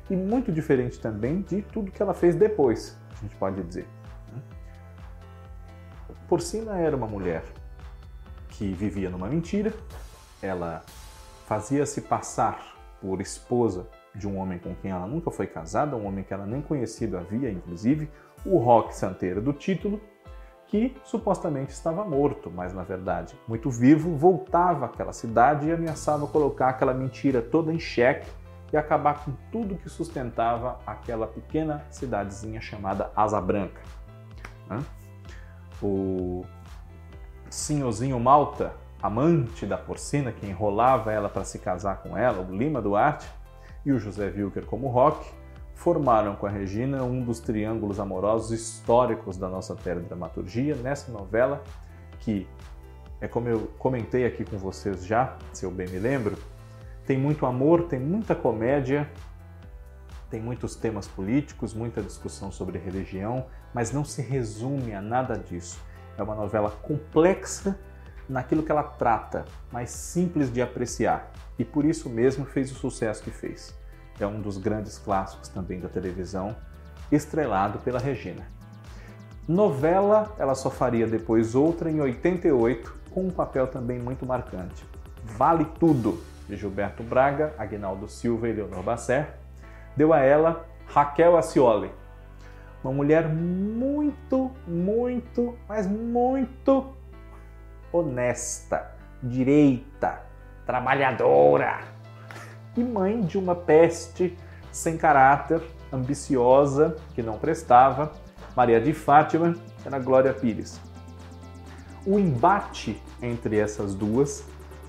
e 0.09 0.16
muito 0.16 0.50
diferente 0.50 0.98
também 0.98 1.42
de 1.42 1.62
tudo 1.62 1.90
que 1.92 2.03
ela 2.03 2.14
fez 2.14 2.35
depois, 2.35 2.98
a 3.12 3.22
gente 3.22 3.37
pode 3.37 3.62
dizer. 3.62 3.87
Porcina 6.29 6.79
era 6.79 6.96
uma 6.96 7.07
mulher 7.07 7.44
que 8.48 8.72
vivia 8.72 9.11
numa 9.11 9.29
mentira, 9.29 9.72
ela 10.40 10.85
fazia-se 11.46 12.00
passar 12.00 12.79
por 13.00 13.20
esposa 13.20 13.88
de 14.14 14.28
um 14.28 14.38
homem 14.38 14.58
com 14.58 14.74
quem 14.74 14.90
ela 14.90 15.06
nunca 15.06 15.30
foi 15.30 15.46
casada, 15.46 15.96
um 15.96 16.06
homem 16.06 16.24
que 16.24 16.34
ela 16.34 16.46
nem 16.46 16.60
conhecido 16.60 17.16
havia, 17.16 17.50
inclusive, 17.50 18.10
o 18.44 18.58
Roque 18.58 18.94
Santeiro 18.94 19.40
do 19.40 19.52
título, 19.52 20.00
que 20.66 20.96
supostamente 21.04 21.72
estava 21.72 22.04
morto, 22.04 22.50
mas 22.50 22.72
na 22.72 22.84
verdade 22.84 23.36
muito 23.48 23.70
vivo, 23.70 24.16
voltava 24.16 24.86
àquela 24.86 25.12
cidade 25.12 25.66
e 25.66 25.72
ameaçava 25.72 26.26
colocar 26.26 26.68
aquela 26.68 26.94
mentira 26.94 27.42
toda 27.42 27.72
em 27.72 27.78
xeque 27.78 28.28
e 28.72 28.76
acabar 28.76 29.24
com 29.24 29.32
tudo 29.50 29.74
que 29.74 29.88
sustentava 29.88 30.78
aquela 30.86 31.26
pequena 31.26 31.84
cidadezinha 31.90 32.60
chamada 32.60 33.10
Asa 33.16 33.40
Branca. 33.40 33.80
O 35.82 36.44
senhorzinho 37.48 38.20
Malta, 38.20 38.72
amante 39.02 39.66
da 39.66 39.78
porcina, 39.78 40.32
que 40.32 40.46
enrolava 40.46 41.12
ela 41.12 41.28
para 41.28 41.44
se 41.44 41.58
casar 41.58 42.02
com 42.02 42.16
ela, 42.16 42.40
o 42.42 42.56
Lima 42.56 42.80
Duarte, 42.80 43.26
e 43.84 43.92
o 43.92 43.98
José 43.98 44.26
Wilker 44.26 44.66
como 44.66 44.88
Rock, 44.88 45.30
formaram 45.74 46.36
com 46.36 46.46
a 46.46 46.50
Regina 46.50 47.02
um 47.02 47.22
dos 47.22 47.40
triângulos 47.40 47.98
amorosos 47.98 48.50
históricos 48.50 49.38
da 49.38 49.48
nossa 49.48 49.74
teledramaturgia 49.74 50.74
nessa 50.76 51.10
novela 51.10 51.62
que 52.20 52.46
é 53.20 53.26
como 53.26 53.48
eu 53.48 53.70
comentei 53.78 54.24
aqui 54.24 54.44
com 54.44 54.56
vocês 54.56 55.04
já, 55.04 55.36
se 55.52 55.64
eu 55.64 55.70
bem 55.70 55.88
me 55.88 55.98
lembro, 55.98 56.38
tem 57.06 57.18
muito 57.18 57.44
amor, 57.44 57.84
tem 57.84 57.98
muita 57.98 58.34
comédia, 58.34 59.10
tem 60.30 60.40
muitos 60.40 60.76
temas 60.76 61.08
políticos, 61.08 61.74
muita 61.74 62.00
discussão 62.02 62.52
sobre 62.52 62.78
religião, 62.78 63.46
mas 63.74 63.92
não 63.92 64.04
se 64.04 64.22
resume 64.22 64.94
a 64.94 65.02
nada 65.02 65.36
disso. 65.36 65.80
É 66.16 66.22
uma 66.22 66.34
novela 66.34 66.70
complexa 66.70 67.78
naquilo 68.30 68.62
que 68.62 68.70
ela 68.70 68.82
trata, 68.82 69.44
mais 69.72 69.90
simples 69.90 70.52
de 70.52 70.62
apreciar, 70.62 71.32
e 71.58 71.64
por 71.64 71.84
isso 71.84 72.08
mesmo 72.08 72.44
fez 72.44 72.70
o 72.70 72.74
sucesso 72.74 73.22
que 73.22 73.30
fez. 73.30 73.74
É 74.18 74.26
um 74.26 74.40
dos 74.40 74.56
grandes 74.56 74.98
clássicos 74.98 75.48
também 75.48 75.80
da 75.80 75.88
televisão, 75.88 76.54
estrelado 77.10 77.78
pela 77.80 77.98
Regina. 77.98 78.46
Novela, 79.48 80.34
ela 80.38 80.54
só 80.54 80.70
faria 80.70 81.06
depois 81.06 81.54
outra 81.54 81.90
em 81.90 82.00
88, 82.00 82.94
com 83.10 83.26
um 83.26 83.30
papel 83.30 83.66
também 83.66 83.98
muito 83.98 84.24
marcante. 84.24 84.86
Vale 85.24 85.64
Tudo, 85.78 86.22
de 86.48 86.56
Gilberto 86.56 87.02
Braga, 87.02 87.52
Agnaldo 87.58 88.08
Silva 88.08 88.48
e 88.48 88.52
Leonor 88.52 88.82
Basser, 88.82 89.34
deu 89.96 90.12
a 90.12 90.20
ela 90.20 90.64
Raquel 90.86 91.36
Acioli, 91.36 91.90
uma 92.82 92.92
mulher 92.92 93.28
muito, 93.28 94.50
muito, 94.66 95.56
mas 95.68 95.86
muito 95.86 96.99
honesta, 97.92 98.92
direita, 99.22 100.22
trabalhadora 100.64 101.81
e 102.76 102.83
mãe 102.83 103.20
de 103.20 103.37
uma 103.37 103.55
peste 103.55 104.37
sem 104.70 104.96
caráter, 104.96 105.61
ambiciosa, 105.92 106.96
que 107.14 107.22
não 107.22 107.38
prestava, 107.38 108.12
Maria 108.55 108.81
de 108.81 108.92
Fátima, 108.92 109.57
era 109.85 109.98
Glória 109.98 110.33
Pires. 110.33 110.81
O 112.07 112.18
embate 112.18 113.00
entre 113.20 113.59
essas 113.59 113.94
duas 113.94 114.44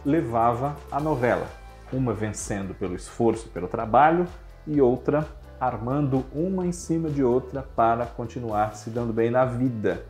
levava 0.06 0.76
a 0.92 1.00
novela, 1.00 1.48
uma 1.92 2.14
vencendo 2.14 2.74
pelo 2.74 2.96
esforço, 2.96 3.50
pelo 3.50 3.68
trabalho, 3.68 4.28
e 4.66 4.80
outra 4.80 5.28
armando 5.60 6.26
uma 6.34 6.66
em 6.66 6.72
cima 6.72 7.10
de 7.10 7.24
outra 7.24 7.62
para 7.62 8.06
continuar 8.06 8.76
se 8.76 8.90
dando 8.90 9.14
bem 9.14 9.30
na 9.30 9.46
vida. 9.46 10.04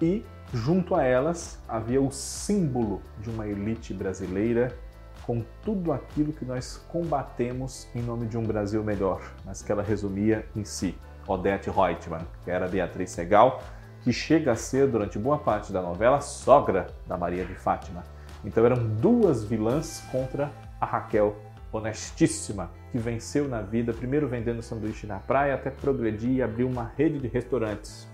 E 0.00 0.24
junto 0.52 0.94
a 0.94 1.02
elas 1.02 1.58
havia 1.66 2.00
o 2.00 2.10
símbolo 2.10 3.00
de 3.20 3.30
uma 3.30 3.46
elite 3.46 3.94
brasileira 3.94 4.76
com 5.24 5.42
tudo 5.64 5.92
aquilo 5.92 6.32
que 6.32 6.44
nós 6.44 6.84
combatemos 6.88 7.88
em 7.94 8.02
nome 8.02 8.26
de 8.26 8.36
um 8.36 8.42
Brasil 8.42 8.82
melhor, 8.82 9.22
mas 9.44 9.62
que 9.62 9.70
ela 9.70 9.82
resumia 9.82 10.44
em 10.54 10.64
si. 10.64 10.94
Odete 11.26 11.70
Reutemann, 11.70 12.26
que 12.44 12.50
era 12.50 12.66
Beatriz 12.66 13.10
Segal, 13.10 13.62
que 14.02 14.12
chega 14.12 14.52
a 14.52 14.56
ser, 14.56 14.88
durante 14.88 15.18
boa 15.18 15.38
parte 15.38 15.72
da 15.72 15.80
novela, 15.80 16.20
sogra 16.20 16.88
da 17.06 17.16
Maria 17.16 17.44
de 17.44 17.54
Fátima. 17.54 18.02
Então 18.44 18.66
eram 18.66 18.84
duas 18.96 19.44
vilãs 19.44 20.02
contra 20.10 20.50
a 20.80 20.84
Raquel 20.84 21.36
honestíssima, 21.70 22.70
que 22.90 22.98
venceu 22.98 23.48
na 23.48 23.62
vida, 23.62 23.92
primeiro 23.92 24.28
vendendo 24.28 24.60
sanduíche 24.60 25.06
na 25.06 25.20
praia, 25.20 25.54
até 25.54 25.70
progredir 25.70 26.32
e 26.32 26.42
abrir 26.42 26.64
uma 26.64 26.92
rede 26.96 27.20
de 27.20 27.28
restaurantes. 27.28 28.08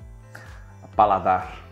Paladar. 0.94 1.67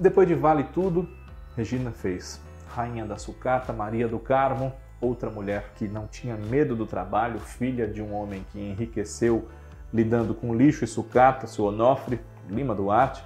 Depois 0.00 0.28
de 0.28 0.34
Vale 0.34 0.62
Tudo, 0.62 1.08
Regina 1.56 1.90
fez 1.90 2.40
Rainha 2.68 3.04
da 3.04 3.18
Sucata, 3.18 3.72
Maria 3.72 4.06
do 4.06 4.20
Carmo, 4.20 4.72
outra 5.00 5.28
mulher 5.28 5.72
que 5.74 5.88
não 5.88 6.06
tinha 6.06 6.36
medo 6.36 6.76
do 6.76 6.86
trabalho, 6.86 7.40
filha 7.40 7.84
de 7.84 8.00
um 8.00 8.14
homem 8.14 8.46
que 8.52 8.60
enriqueceu 8.60 9.48
lidando 9.92 10.34
com 10.34 10.54
lixo 10.54 10.84
e 10.84 10.86
sucata, 10.86 11.48
seu 11.48 11.64
Onofre 11.64 12.20
Lima 12.48 12.76
Duarte, 12.76 13.24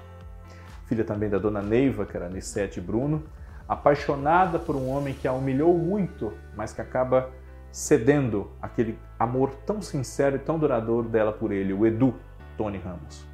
filha 0.86 1.04
também 1.04 1.28
da 1.28 1.36
dona 1.36 1.60
Neiva, 1.60 2.06
que 2.06 2.16
era 2.16 2.30
Nissete 2.30 2.80
Bruno, 2.80 3.22
apaixonada 3.68 4.58
por 4.58 4.74
um 4.74 4.88
homem 4.88 5.12
que 5.12 5.28
a 5.28 5.32
humilhou 5.34 5.76
muito, 5.76 6.32
mas 6.56 6.72
que 6.72 6.80
acaba 6.80 7.28
cedendo 7.70 8.50
aquele 8.62 8.98
amor 9.18 9.50
tão 9.66 9.82
sincero 9.82 10.36
e 10.36 10.38
tão 10.38 10.58
duradouro 10.58 11.06
dela 11.06 11.32
por 11.32 11.52
ele, 11.52 11.74
o 11.74 11.84
Edu, 11.84 12.14
Tony 12.56 12.78
Ramos. 12.78 13.26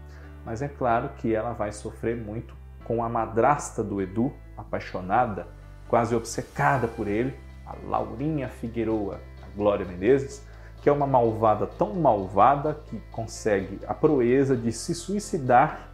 Mas 0.44 0.61
é 0.61 0.66
claro 0.66 1.11
que 1.18 1.33
ela 1.33 1.53
vai 1.53 1.70
sofrer 1.70 2.16
muito 2.16 2.58
com 2.88 3.05
a 3.05 3.09
madrasta 3.09 3.85
do 3.85 4.01
Edu, 4.01 4.33
apaixonada, 4.57 5.46
quase 5.88 6.16
obcecada 6.16 6.88
por 6.88 7.07
ele, 7.07 7.38
a 7.66 7.74
Laurinha 7.87 8.48
Figueroa, 8.48 9.20
a 9.42 9.57
Glória 9.57 9.85
Menezes, 9.85 10.42
que 10.81 10.88
é 10.88 10.92
uma 10.92 11.07
malvada 11.07 11.66
tão 11.66 11.92
malvada 11.94 12.81
que 12.87 12.98
consegue 13.12 13.79
a 13.87 13.92
proeza 13.92 14.57
de 14.57 14.72
se 14.72 14.94
suicidar 14.94 15.90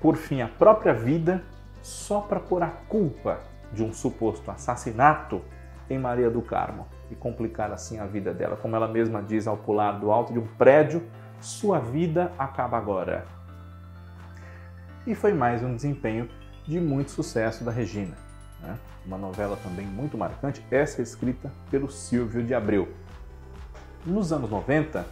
por 0.00 0.14
fim 0.14 0.40
a 0.40 0.46
própria 0.46 0.94
vida 0.94 1.42
só 1.82 2.20
para 2.20 2.38
pôr 2.38 2.62
a 2.62 2.68
culpa 2.68 3.40
de 3.72 3.82
um 3.82 3.92
suposto 3.92 4.48
assassinato 4.50 5.42
em 5.90 5.98
Maria 5.98 6.30
do 6.30 6.42
Carmo 6.42 6.86
e 7.10 7.16
complicar 7.16 7.72
assim 7.72 7.98
a 7.98 8.06
vida 8.06 8.32
dela. 8.32 8.56
Como 8.56 8.76
ela 8.76 8.86
mesma 8.86 9.20
diz 9.20 9.48
ao 9.48 9.56
pular 9.56 9.98
do 9.98 10.12
alto 10.12 10.32
de 10.32 10.38
um 10.38 10.46
prédio, 10.46 11.02
sua 11.40 11.80
vida 11.80 12.32
acaba 12.38 12.76
agora. 12.76 13.35
E 15.06 15.14
foi 15.14 15.32
mais 15.32 15.62
um 15.62 15.76
desempenho 15.76 16.28
de 16.66 16.80
muito 16.80 17.12
sucesso 17.12 17.62
da 17.62 17.70
Regina. 17.70 18.16
Né? 18.60 18.76
Uma 19.06 19.16
novela 19.16 19.56
também 19.62 19.86
muito 19.86 20.18
marcante, 20.18 20.60
essa 20.68 21.00
é 21.00 21.04
escrita 21.04 21.52
pelo 21.70 21.88
Silvio 21.88 22.42
de 22.42 22.52
Abreu. 22.52 22.88
Nos 24.04 24.32
anos 24.32 24.50
90, 24.50 25.06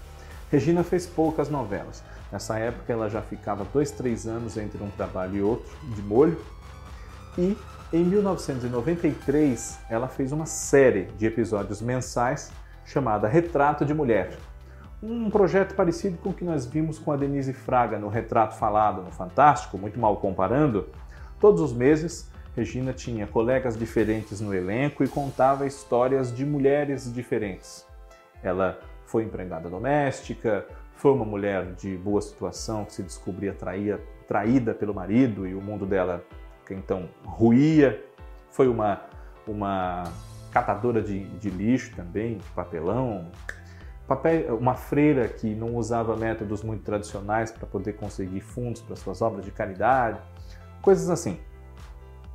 Regina 0.51 0.83
fez 0.83 1.07
poucas 1.07 1.49
novelas. 1.49 2.03
Nessa 2.33 2.59
época 2.59 2.93
ela 2.93 3.09
já 3.09 3.23
ficava 3.23 3.65
dois, 3.73 3.93
três 3.93 4.27
anos 4.27 4.57
entre 4.57 4.83
um 4.83 4.91
trabalho 4.91 5.37
e 5.37 5.43
outro, 5.43 5.71
de 5.95 6.03
molho, 6.03 6.45
e 7.39 7.57
em 7.93 8.03
1993 8.03 9.79
ela 9.89 10.09
fez 10.09 10.33
uma 10.33 10.47
série 10.47 11.05
de 11.17 11.27
episódios 11.27 11.81
mensais 11.81 12.51
chamada 12.85 13.29
Retrato 13.29 13.85
de 13.85 13.95
Mulher. 13.95 14.37
Um 15.07 15.29
projeto 15.29 15.75
parecido 15.75 16.17
com 16.17 16.31
o 16.31 16.33
que 16.33 16.43
nós 16.43 16.65
vimos 16.65 16.99
com 16.99 17.13
a 17.13 17.17
Denise 17.17 17.53
Fraga 17.53 17.99
no 17.99 18.09
Retrato 18.09 18.57
Falado 18.57 19.03
no 19.03 19.11
Fantástico, 19.11 19.77
muito 19.77 20.01
mal 20.01 20.17
comparando. 20.17 20.89
Todos 21.39 21.61
os 21.61 21.75
meses, 21.75 22.31
Regina 22.57 22.91
tinha 22.95 23.27
colegas 23.27 23.77
diferentes 23.77 24.41
no 24.41 24.55
elenco 24.55 25.05
e 25.05 25.09
contava 25.09 25.67
histórias 25.67 26.35
de 26.35 26.47
mulheres 26.47 27.13
diferentes. 27.13 27.87
Ela 28.43 28.81
foi 29.05 29.25
empregada 29.25 29.69
doméstica, 29.69 30.65
foi 30.95 31.13
uma 31.13 31.27
mulher 31.27 31.75
de 31.75 31.99
boa 31.99 32.23
situação 32.23 32.87
que 32.87 32.95
se 32.95 33.03
descobria 33.03 33.53
traía, 33.53 34.01
traída 34.27 34.73
pelo 34.73 34.95
marido 34.95 35.47
e 35.47 35.55
o 35.55 35.61
mundo 35.61 35.85
dela 35.85 36.25
então 36.71 37.11
ruía, 37.27 38.03
foi 38.51 38.69
uma, 38.69 39.03
uma 39.47 40.05
catadora 40.51 41.03
de, 41.03 41.25
de 41.25 41.51
lixo 41.51 41.95
também, 41.95 42.39
de 42.39 42.49
papelão, 42.53 43.31
papel, 44.07 44.57
uma 44.57 44.75
freira 44.75 45.29
que 45.29 45.55
não 45.55 45.77
usava 45.77 46.17
métodos 46.17 46.63
muito 46.63 46.83
tradicionais 46.83 47.51
para 47.51 47.67
poder 47.67 47.95
conseguir 47.95 48.41
fundos 48.41 48.83
para 48.83 48.97
suas 48.97 49.23
obras 49.23 49.45
de 49.45 49.51
caridade, 49.51 50.21
coisas 50.83 51.09
assim. 51.09 51.41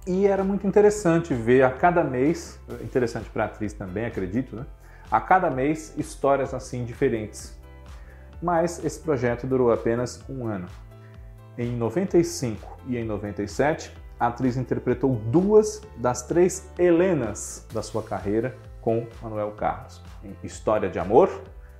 E 0.07 0.25
era 0.25 0.43
muito 0.43 0.65
interessante 0.65 1.33
ver 1.33 1.63
a 1.63 1.71
cada 1.71 2.03
mês, 2.03 2.59
interessante 2.81 3.29
para 3.29 3.43
a 3.43 3.45
atriz 3.47 3.73
também, 3.73 4.05
acredito, 4.05 4.55
né? 4.55 4.65
A 5.11 5.21
cada 5.21 5.49
mês 5.49 5.93
histórias 5.97 6.53
assim 6.53 6.83
diferentes. 6.85 7.57
Mas 8.41 8.83
esse 8.83 8.99
projeto 8.99 9.45
durou 9.45 9.71
apenas 9.71 10.23
um 10.29 10.47
ano. 10.47 10.67
Em 11.57 11.75
95 11.75 12.79
e 12.87 12.97
em 12.97 13.03
97, 13.03 13.93
a 14.19 14.27
atriz 14.27 14.57
interpretou 14.57 15.15
duas 15.15 15.81
das 15.97 16.23
três 16.23 16.71
Helenas 16.77 17.67
da 17.73 17.81
sua 17.81 18.01
carreira 18.01 18.55
com 18.81 19.05
Manuel 19.21 19.51
Carlos, 19.51 20.01
em 20.23 20.35
História 20.43 20.89
de 20.89 20.97
Amor 20.97 21.29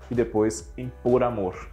e 0.09 0.15
depois 0.15 0.71
em 0.77 0.91
Por 1.03 1.23
Amor. 1.23 1.69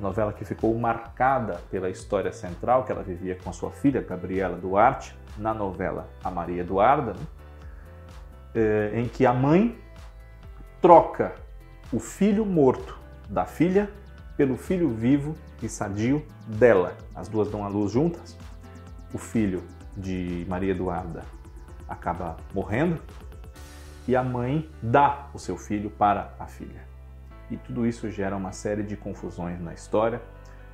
Novela 0.00 0.32
que 0.32 0.44
ficou 0.44 0.76
marcada 0.76 1.60
pela 1.70 1.88
história 1.88 2.32
central 2.32 2.84
que 2.84 2.92
ela 2.92 3.02
vivia 3.02 3.38
com 3.42 3.52
sua 3.52 3.70
filha, 3.70 4.00
Gabriela 4.00 4.56
Duarte, 4.56 5.16
na 5.38 5.54
novela 5.54 6.08
A 6.22 6.30
Maria 6.30 6.62
Eduarda, 6.62 7.12
né? 7.12 7.26
Eh, 8.54 8.92
em 8.94 9.08
que 9.08 9.26
a 9.26 9.32
mãe 9.32 9.78
troca 10.80 11.34
o 11.92 11.98
filho 11.98 12.44
morto 12.44 12.98
da 13.28 13.44
filha 13.44 13.90
pelo 14.36 14.56
filho 14.56 14.90
vivo 14.90 15.34
e 15.62 15.68
sadio 15.68 16.24
dela. 16.46 16.96
As 17.14 17.28
duas 17.28 17.48
dão 17.50 17.64
à 17.64 17.68
luz 17.68 17.92
juntas. 17.92 18.36
O 19.12 19.18
filho 19.18 19.62
de 19.96 20.44
Maria 20.48 20.72
Eduarda 20.72 21.22
acaba 21.88 22.36
morrendo 22.52 23.00
e 24.06 24.14
a 24.14 24.22
mãe 24.22 24.68
dá 24.82 25.28
o 25.32 25.38
seu 25.38 25.56
filho 25.56 25.90
para 25.90 26.34
a 26.38 26.46
filha. 26.46 26.83
E 27.54 27.56
tudo 27.56 27.86
isso 27.86 28.10
gera 28.10 28.34
uma 28.34 28.50
série 28.50 28.82
de 28.82 28.96
confusões 28.96 29.60
na 29.60 29.72
história, 29.72 30.20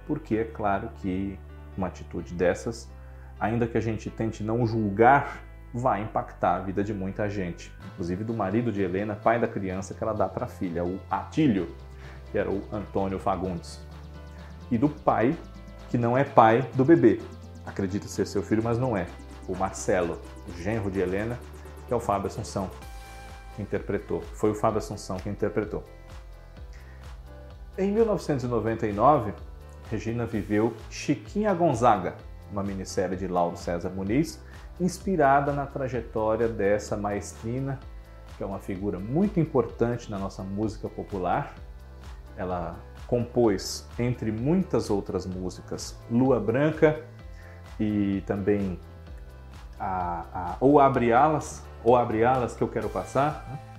porque 0.07 0.37
é 0.37 0.45
claro 0.45 0.89
que 0.97 1.39
uma 1.77 1.89
atitude 1.89 2.33
dessas, 2.33 2.91
ainda 3.39 3.67
que 3.67 3.77
a 3.77 3.81
gente 3.83 4.09
tente 4.09 4.43
não 4.43 4.67
julgar, 4.67 5.43
vai 5.75 6.01
impactar 6.01 6.57
a 6.57 6.61
vida 6.61 6.83
de 6.83 6.95
muita 6.95 7.29
gente, 7.29 7.71
inclusive 7.93 8.25
do 8.25 8.33
marido 8.33 8.73
de 8.73 8.81
Helena, 8.81 9.15
pai 9.15 9.39
da 9.39 9.47
criança 9.47 9.93
que 9.93 10.03
ela 10.03 10.15
dá 10.15 10.27
para 10.27 10.47
a 10.47 10.49
filha, 10.49 10.83
o 10.83 10.99
Atílio, 11.11 11.69
que 12.33 12.39
era 12.39 12.51
o 12.51 12.63
Antônio 12.73 13.19
Fagundes, 13.19 13.79
e 14.71 14.79
do 14.79 14.89
pai, 14.89 15.37
que 15.91 15.99
não 15.99 16.17
é 16.17 16.25
pai 16.25 16.63
do 16.75 16.85
bebê, 16.85 17.21
acredita 17.67 18.09
ser 18.09 18.27
seu 18.27 18.43
filho, 18.43 18.63
mas 18.65 18.79
não 18.79 18.97
é. 18.97 19.07
O 19.47 19.55
Marcelo, 19.55 20.19
o 20.49 20.63
genro 20.63 20.91
de 20.91 20.99
Helena, 20.99 21.39
que 21.87 21.93
é 21.93 21.97
o 21.97 22.01
Fábio 22.01 22.29
Assunção, 22.29 22.71
que 23.55 23.61
interpretou. 23.61 24.23
Foi 24.33 24.51
o 24.51 24.55
Fábio 24.55 24.79
Assunção 24.79 25.19
que 25.19 25.29
interpretou. 25.29 25.85
Em 27.81 27.91
1999, 27.93 29.33
Regina 29.91 30.27
viveu 30.27 30.77
Chiquinha 30.91 31.55
Gonzaga, 31.55 32.15
uma 32.53 32.63
minissérie 32.63 33.17
de 33.17 33.27
Lauro 33.27 33.57
César 33.57 33.89
Muniz, 33.89 34.39
inspirada 34.79 35.51
na 35.51 35.65
trajetória 35.65 36.47
dessa 36.47 36.95
maestrina, 36.95 37.81
que 38.37 38.43
é 38.43 38.47
uma 38.47 38.59
figura 38.59 38.99
muito 38.99 39.41
importante 39.41 40.11
na 40.11 40.19
nossa 40.19 40.43
música 40.43 40.91
popular. 40.91 41.55
Ela 42.37 42.77
compôs, 43.07 43.89
entre 43.99 44.31
muitas 44.31 44.91
outras 44.91 45.25
músicas, 45.25 45.99
Lua 46.11 46.39
Branca 46.39 47.03
e 47.81 48.23
também 48.27 48.79
a, 49.79 50.27
a 50.35 50.57
Ou 50.61 50.79
Abre 50.79 51.15
Alas, 51.15 51.65
Ou 51.83 51.97
Abre 51.97 52.27
Alas 52.27 52.55
que 52.55 52.61
eu 52.61 52.69
quero 52.69 52.91
passar. 52.91 53.70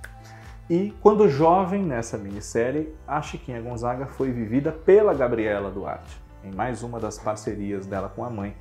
E 0.69 0.93
quando 1.01 1.27
jovem, 1.27 1.83
nessa 1.83 2.17
minissérie, 2.17 2.95
a 3.07 3.21
Chiquinha 3.21 3.61
Gonzaga 3.61 4.05
foi 4.05 4.31
vivida 4.31 4.71
pela 4.71 5.13
Gabriela 5.13 5.69
Duarte, 5.69 6.21
em 6.43 6.51
mais 6.53 6.81
uma 6.81 6.99
das 6.99 7.19
parcerias 7.19 7.85
dela 7.85 8.09
com 8.09 8.23
a 8.23 8.29
mãe. 8.29 8.55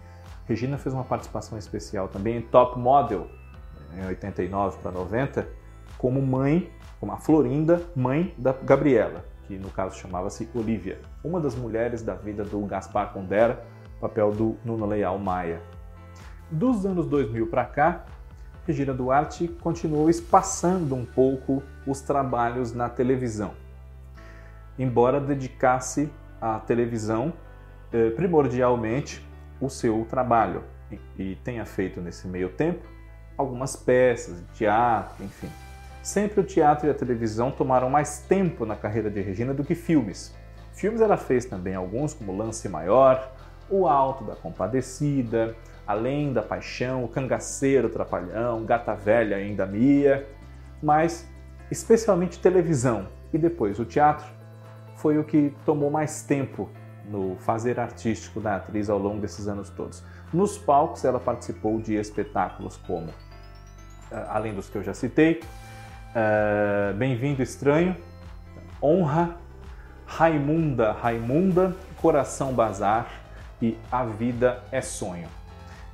Regina 0.46 0.76
fez 0.76 0.92
uma 0.92 1.04
participação 1.04 1.56
especial 1.56 2.08
também 2.08 2.38
em 2.38 2.42
Top 2.42 2.78
Model, 2.78 3.28
em 3.96 4.04
89 4.06 4.78
para 4.78 4.90
90, 4.90 5.48
como 5.96 6.20
mãe, 6.20 6.70
como 6.98 7.12
a 7.12 7.16
Florinda, 7.16 7.82
mãe 7.94 8.34
da 8.36 8.52
Gabriela, 8.52 9.24
que 9.44 9.56
no 9.56 9.70
caso 9.70 9.96
chamava-se 9.96 10.48
Olivia, 10.54 11.00
uma 11.22 11.40
das 11.40 11.54
mulheres 11.54 12.02
da 12.02 12.14
vida 12.14 12.42
do 12.42 12.60
Gaspar 12.66 13.12
Condera, 13.12 13.64
papel 14.00 14.32
do 14.32 14.56
Nuno 14.64 14.86
Leal 14.86 15.18
Maia. 15.18 15.62
Dos 16.50 16.84
anos 16.84 17.06
2000 17.06 17.46
para 17.46 17.64
cá, 17.64 18.04
Regina 18.66 18.92
Duarte 18.92 19.48
continuou 19.48 20.10
espaçando 20.10 20.94
um 20.94 21.04
pouco 21.04 21.62
os 21.86 22.00
trabalhos 22.00 22.72
na 22.72 22.88
televisão, 22.88 23.52
embora 24.78 25.20
dedicasse 25.20 26.10
à 26.40 26.58
televisão 26.58 27.32
eh, 27.92 28.10
primordialmente 28.10 29.26
o 29.60 29.68
seu 29.68 30.06
trabalho 30.08 30.62
e 31.18 31.36
tenha 31.36 31.64
feito 31.64 32.00
nesse 32.00 32.26
meio 32.26 32.50
tempo 32.50 32.86
algumas 33.36 33.74
peças, 33.74 34.42
teatro, 34.54 35.24
enfim. 35.24 35.48
Sempre 36.02 36.40
o 36.40 36.44
teatro 36.44 36.86
e 36.86 36.90
a 36.90 36.94
televisão 36.94 37.50
tomaram 37.50 37.90
mais 37.90 38.20
tempo 38.20 38.64
na 38.64 38.76
carreira 38.76 39.10
de 39.10 39.20
Regina 39.20 39.52
do 39.52 39.64
que 39.64 39.74
filmes. 39.74 40.34
Filmes 40.72 41.00
ela 41.00 41.16
fez 41.16 41.44
também 41.44 41.74
alguns, 41.74 42.14
como 42.14 42.36
Lance 42.36 42.68
Maior, 42.68 43.32
O 43.68 43.86
Alto 43.86 44.24
da 44.24 44.34
Compadecida, 44.34 45.54
Além 45.90 46.32
da 46.32 46.40
Paixão, 46.40 47.02
O 47.02 47.08
Cangaceiro 47.08 47.88
Trapalhão, 47.88 48.64
Gata 48.64 48.94
Velha 48.94 49.38
Ainda 49.38 49.66
Mia, 49.66 50.24
mas 50.80 51.28
especialmente 51.68 52.38
televisão 52.38 53.08
e 53.32 53.38
depois 53.38 53.80
o 53.80 53.84
teatro 53.84 54.24
foi 54.94 55.18
o 55.18 55.24
que 55.24 55.52
tomou 55.66 55.90
mais 55.90 56.22
tempo 56.22 56.70
no 57.06 57.34
fazer 57.40 57.80
artístico 57.80 58.40
da 58.40 58.54
atriz 58.54 58.88
ao 58.88 59.00
longo 59.00 59.20
desses 59.20 59.48
anos 59.48 59.68
todos. 59.68 60.04
Nos 60.32 60.56
palcos, 60.56 61.04
ela 61.04 61.18
participou 61.18 61.80
de 61.80 61.96
espetáculos 61.96 62.76
como, 62.76 63.08
eh, 64.12 64.26
além 64.28 64.54
dos 64.54 64.68
que 64.68 64.76
eu 64.76 64.84
já 64.84 64.94
citei, 64.94 65.40
uh, 66.14 66.94
Bem-vindo 66.94 67.42
Estranho, 67.42 67.96
Honra, 68.80 69.38
Raimunda, 70.06 70.92
Raimunda, 70.92 71.74
Coração 72.00 72.52
Bazar 72.52 73.08
e 73.60 73.76
A 73.90 74.04
Vida 74.04 74.62
é 74.70 74.80
Sonho. 74.80 75.39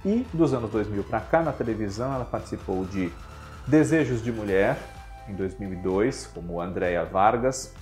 E 0.07 0.25
dos 0.33 0.55
anos 0.55 0.71
2000 0.71 1.03
para 1.03 1.19
cá, 1.19 1.42
na 1.42 1.51
televisão, 1.51 2.14
ela 2.14 2.25
participou 2.25 2.85
de 2.85 3.11
Desejos 3.66 4.23
de 4.23 4.31
Mulher, 4.31 4.79
em 5.29 5.35
2002, 5.35 6.31
como 6.33 6.61
Andréa 6.61 7.05
Vargas, 7.05 7.75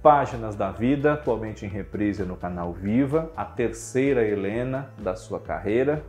Páginas 0.00 0.54
da 0.54 0.70
Vida, 0.70 1.14
atualmente 1.14 1.66
em 1.66 1.68
reprise 1.68 2.22
no 2.22 2.36
canal 2.36 2.72
Viva, 2.72 3.32
a 3.36 3.44
terceira 3.44 4.24
Helena 4.24 4.92
da 4.96 5.16
sua 5.16 5.40
carreira. 5.40 6.04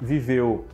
Viveu 0.00 0.66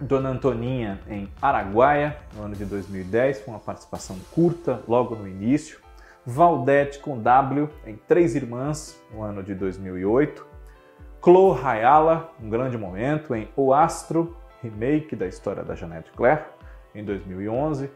Dona 0.00 0.30
Antoninha 0.30 0.98
em 1.06 1.30
Araguaia, 1.42 2.16
no 2.34 2.44
ano 2.44 2.56
de 2.56 2.64
2010, 2.64 3.40
com 3.40 3.50
uma 3.50 3.60
participação 3.60 4.16
curta 4.32 4.80
logo 4.88 5.14
no 5.14 5.28
início. 5.28 5.78
Valdete 6.24 7.00
com 7.00 7.20
W 7.20 7.68
em 7.84 7.96
Três 7.96 8.34
Irmãs, 8.34 8.98
no 9.12 9.22
ano 9.22 9.42
de 9.42 9.54
2008. 9.54 10.55
Clo 11.26 11.50
Rayala, 11.50 12.30
um 12.40 12.48
grande 12.48 12.78
momento, 12.78 13.34
em 13.34 13.48
O 13.56 13.74
Astro, 13.74 14.36
remake 14.62 15.16
da 15.16 15.26
história 15.26 15.64
da 15.64 15.74
Jeanette 15.74 16.12
Claire, 16.12 16.44
em 16.94 17.04
2011. 17.04 17.90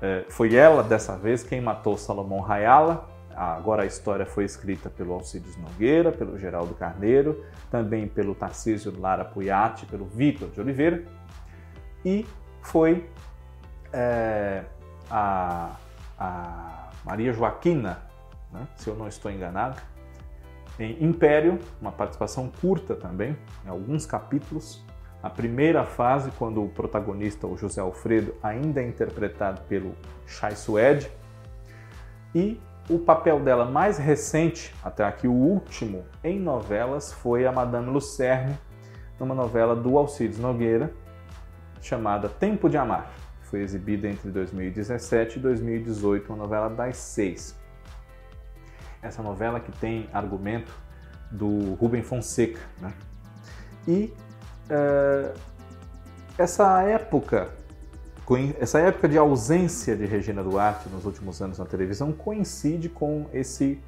É, 0.00 0.24
foi 0.28 0.56
ela, 0.56 0.82
dessa 0.82 1.16
vez, 1.16 1.44
quem 1.44 1.60
matou 1.60 1.96
Salomão 1.96 2.40
Rayala, 2.40 3.08
Agora 3.36 3.84
a 3.84 3.86
história 3.86 4.26
foi 4.26 4.44
escrita 4.44 4.90
pelo 4.90 5.14
Alcides 5.14 5.56
Nogueira, 5.56 6.10
pelo 6.10 6.36
Geraldo 6.36 6.74
Carneiro, 6.74 7.46
também 7.70 8.08
pelo 8.08 8.34
Tarcísio 8.34 8.92
Lara 9.00 9.24
Puyati, 9.24 9.86
pelo 9.86 10.04
Vitor 10.04 10.50
de 10.50 10.60
Oliveira 10.60 11.04
e 12.04 12.26
foi 12.60 13.08
é, 13.92 14.64
a, 15.08 15.70
a, 16.18 16.90
Maria 17.04 17.32
Joaquina, 17.32 18.02
né, 18.52 18.66
se 18.74 18.90
eu 18.90 18.96
não 18.96 19.06
estou 19.06 19.30
enganado, 19.30 19.80
em 20.82 21.04
Império, 21.04 21.58
uma 21.80 21.92
participação 21.92 22.50
curta 22.60 22.94
também, 22.94 23.36
em 23.64 23.68
alguns 23.68 24.04
capítulos. 24.04 24.84
A 25.22 25.30
primeira 25.30 25.84
fase, 25.84 26.30
quando 26.32 26.62
o 26.62 26.68
protagonista, 26.68 27.46
o 27.46 27.56
José 27.56 27.80
Alfredo, 27.80 28.34
ainda 28.42 28.82
é 28.82 28.86
interpretado 28.86 29.62
pelo 29.62 29.94
Chai 30.26 30.56
Suede, 30.56 31.10
e 32.34 32.60
o 32.90 32.98
papel 32.98 33.38
dela 33.38 33.64
mais 33.64 33.98
recente, 33.98 34.74
até 34.82 35.04
aqui 35.04 35.28
o 35.28 35.32
último, 35.32 36.04
em 36.24 36.40
novelas, 36.40 37.12
foi 37.12 37.46
a 37.46 37.52
Madame 37.52 37.90
Lucerne, 37.90 38.58
numa 39.20 39.34
novela 39.34 39.76
do 39.76 39.96
Alcides 39.96 40.38
Nogueira, 40.38 40.92
chamada 41.80 42.28
Tempo 42.28 42.68
de 42.68 42.76
Amar. 42.76 43.10
Foi 43.42 43.60
exibida 43.60 44.08
entre 44.08 44.30
2017 44.30 45.38
e 45.38 45.42
2018, 45.42 46.32
uma 46.32 46.38
novela 46.38 46.68
das 46.68 46.96
seis. 46.96 47.61
Essa 49.02 49.22
novela 49.22 49.58
que 49.60 49.72
tem 49.72 50.08
argumento 50.12 50.72
do 51.30 51.74
Rubem 51.74 52.02
Fonseca. 52.02 52.60
Né? 52.80 52.92
E 53.86 54.14
uh, 54.70 55.38
essa 56.38 56.82
época 56.82 57.50
essa 58.58 58.78
época 58.78 59.08
de 59.08 59.18
ausência 59.18 59.94
de 59.94 60.06
Regina 60.06 60.42
Duarte 60.42 60.88
nos 60.88 61.04
últimos 61.04 61.42
anos 61.42 61.58
na 61.58 61.66
televisão 61.66 62.12
coincide 62.12 62.88
com 62.88 63.26
esse, 63.32 63.78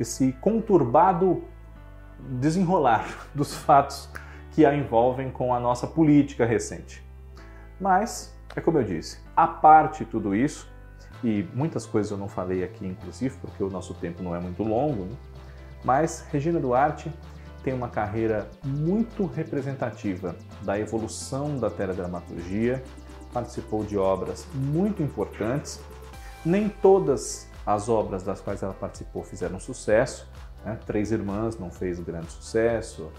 esse 0.00 0.32
conturbado 0.40 1.44
desenrolar 2.18 3.28
dos 3.34 3.54
fatos 3.54 4.08
que 4.52 4.64
a 4.64 4.74
envolvem 4.74 5.30
com 5.30 5.54
a 5.54 5.60
nossa 5.60 5.86
política 5.86 6.44
recente. 6.44 7.04
Mas, 7.80 8.34
é 8.56 8.60
como 8.60 8.78
eu 8.78 8.84
disse, 8.84 9.18
a 9.36 9.46
parte 9.46 10.04
tudo 10.04 10.34
isso, 10.34 10.72
e 11.24 11.48
muitas 11.54 11.86
coisas 11.86 12.12
eu 12.12 12.18
não 12.18 12.28
falei 12.28 12.62
aqui, 12.62 12.86
inclusive, 12.86 13.36
porque 13.40 13.64
o 13.64 13.70
nosso 13.70 13.94
tempo 13.94 14.22
não 14.22 14.36
é 14.36 14.38
muito 14.38 14.62
longo, 14.62 15.06
né? 15.06 15.16
mas 15.82 16.24
Regina 16.30 16.60
Duarte 16.60 17.10
tem 17.64 17.72
uma 17.72 17.88
carreira 17.88 18.48
muito 18.62 19.24
representativa 19.24 20.36
da 20.62 20.78
evolução 20.78 21.58
da 21.58 21.70
teledramaturgia 21.70 22.82
participou 23.34 23.84
de 23.84 23.98
obras 23.98 24.46
muito 24.54 25.02
importantes. 25.02 25.80
Nem 26.44 26.68
todas 26.68 27.48
as 27.66 27.88
obras 27.88 28.22
das 28.22 28.40
quais 28.40 28.62
ela 28.62 28.72
participou 28.72 29.24
fizeram 29.24 29.58
sucesso. 29.58 30.30
Né? 30.64 30.78
Três 30.86 31.10
Irmãs 31.10 31.58
não 31.58 31.70
fez 31.70 31.98
grande 31.98 32.30
sucesso, 32.30 33.10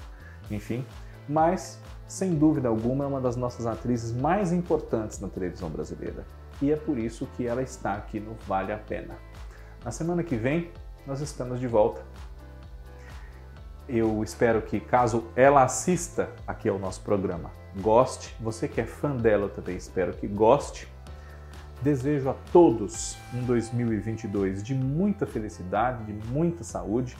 enfim. 0.50 0.86
Mas, 1.28 1.80
sem 2.08 2.36
dúvida 2.36 2.70
alguma, 2.70 3.04
é 3.04 3.08
uma 3.08 3.20
das 3.20 3.36
nossas 3.36 3.66
atrizes 3.66 4.14
mais 4.14 4.54
importantes 4.54 5.20
na 5.20 5.28
televisão 5.28 5.70
brasileira. 5.70 6.24
E 6.62 6.72
é 6.72 6.76
por 6.76 6.98
isso 6.98 7.28
que 7.36 7.46
ela 7.46 7.62
está 7.62 7.94
aqui 7.94 8.20
no 8.20 8.34
Vale 8.48 8.72
a 8.72 8.78
Pena. 8.78 9.16
Na 9.84 9.92
semana 9.92 10.24
que 10.24 10.36
vem, 10.36 10.72
nós 11.06 11.22
estamos 11.22 11.60
de 11.60 11.68
volta. 11.68 12.02
Eu 13.88 14.24
espero 14.24 14.62
que, 14.62 14.80
caso 14.80 15.26
ela 15.36 15.64
assista 15.64 16.30
aqui 16.48 16.68
ao 16.68 16.80
nosso 16.80 17.02
programa, 17.02 17.52
goste. 17.80 18.36
Você 18.40 18.68
que 18.68 18.82
é 18.82 18.86
fã 18.86 19.16
dela 19.16 19.48
também 19.50 19.76
espero 19.76 20.14
que 20.14 20.28
goste. 20.28 20.88
Desejo 21.82 22.30
a 22.30 22.36
todos 22.52 23.18
um 23.34 23.44
2022 23.44 24.64
de 24.64 24.74
muita 24.74 25.26
felicidade, 25.26 26.06
de 26.06 26.14
muita 26.30 26.64
saúde, 26.64 27.16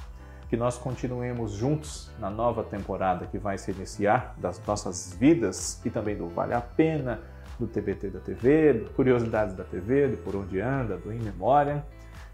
que 0.50 0.56
nós 0.58 0.78
continuemos 0.78 1.52
juntos 1.52 2.10
na 2.20 2.30
nova 2.30 2.64
temporada 2.64 3.28
que 3.28 3.38
vai 3.38 3.58
se 3.58 3.72
iniciar 3.72 4.34
das 4.38 4.60
nossas 4.66 5.14
vidas 5.14 5.80
e 5.86 5.90
também 5.90 6.16
do 6.16 6.28
Vale 6.30 6.54
a 6.54 6.62
Pena, 6.62 7.22
do 7.60 7.68
TBT 7.68 8.10
da 8.10 8.20
TV, 8.20 8.74
do 8.74 8.90
Curiosidades 8.92 9.56
da 9.56 9.64
TV, 9.64 10.10
do 10.10 10.18
Por 10.18 10.36
Onde 10.36 10.60
Anda, 10.60 10.98
do 10.98 11.14
In 11.14 11.20
Memória. 11.20 11.86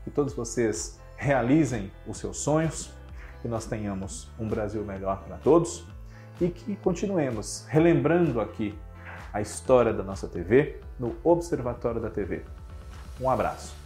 Que 0.04 0.10
todos 0.10 0.34
vocês 0.34 1.00
realizem 1.16 1.92
os 2.08 2.18
seus 2.18 2.38
sonhos, 2.38 2.92
que 3.42 3.48
nós 3.48 3.66
tenhamos 3.66 4.30
um 4.40 4.48
Brasil 4.48 4.84
melhor 4.84 5.24
para 5.24 5.38
todos 5.38 5.86
e 6.40 6.50
que 6.50 6.76
continuemos 6.78 7.66
relembrando 7.70 8.42
aqui 8.42 8.78
a 9.32 9.42
história 9.42 9.94
da 9.94 10.04
nossa 10.04 10.28
TV 10.28 10.80
no 11.00 11.16
Observatório 11.24 12.02
da 12.02 12.10
TV. 12.10 12.44
Um 13.20 13.30
abraço. 13.30 13.81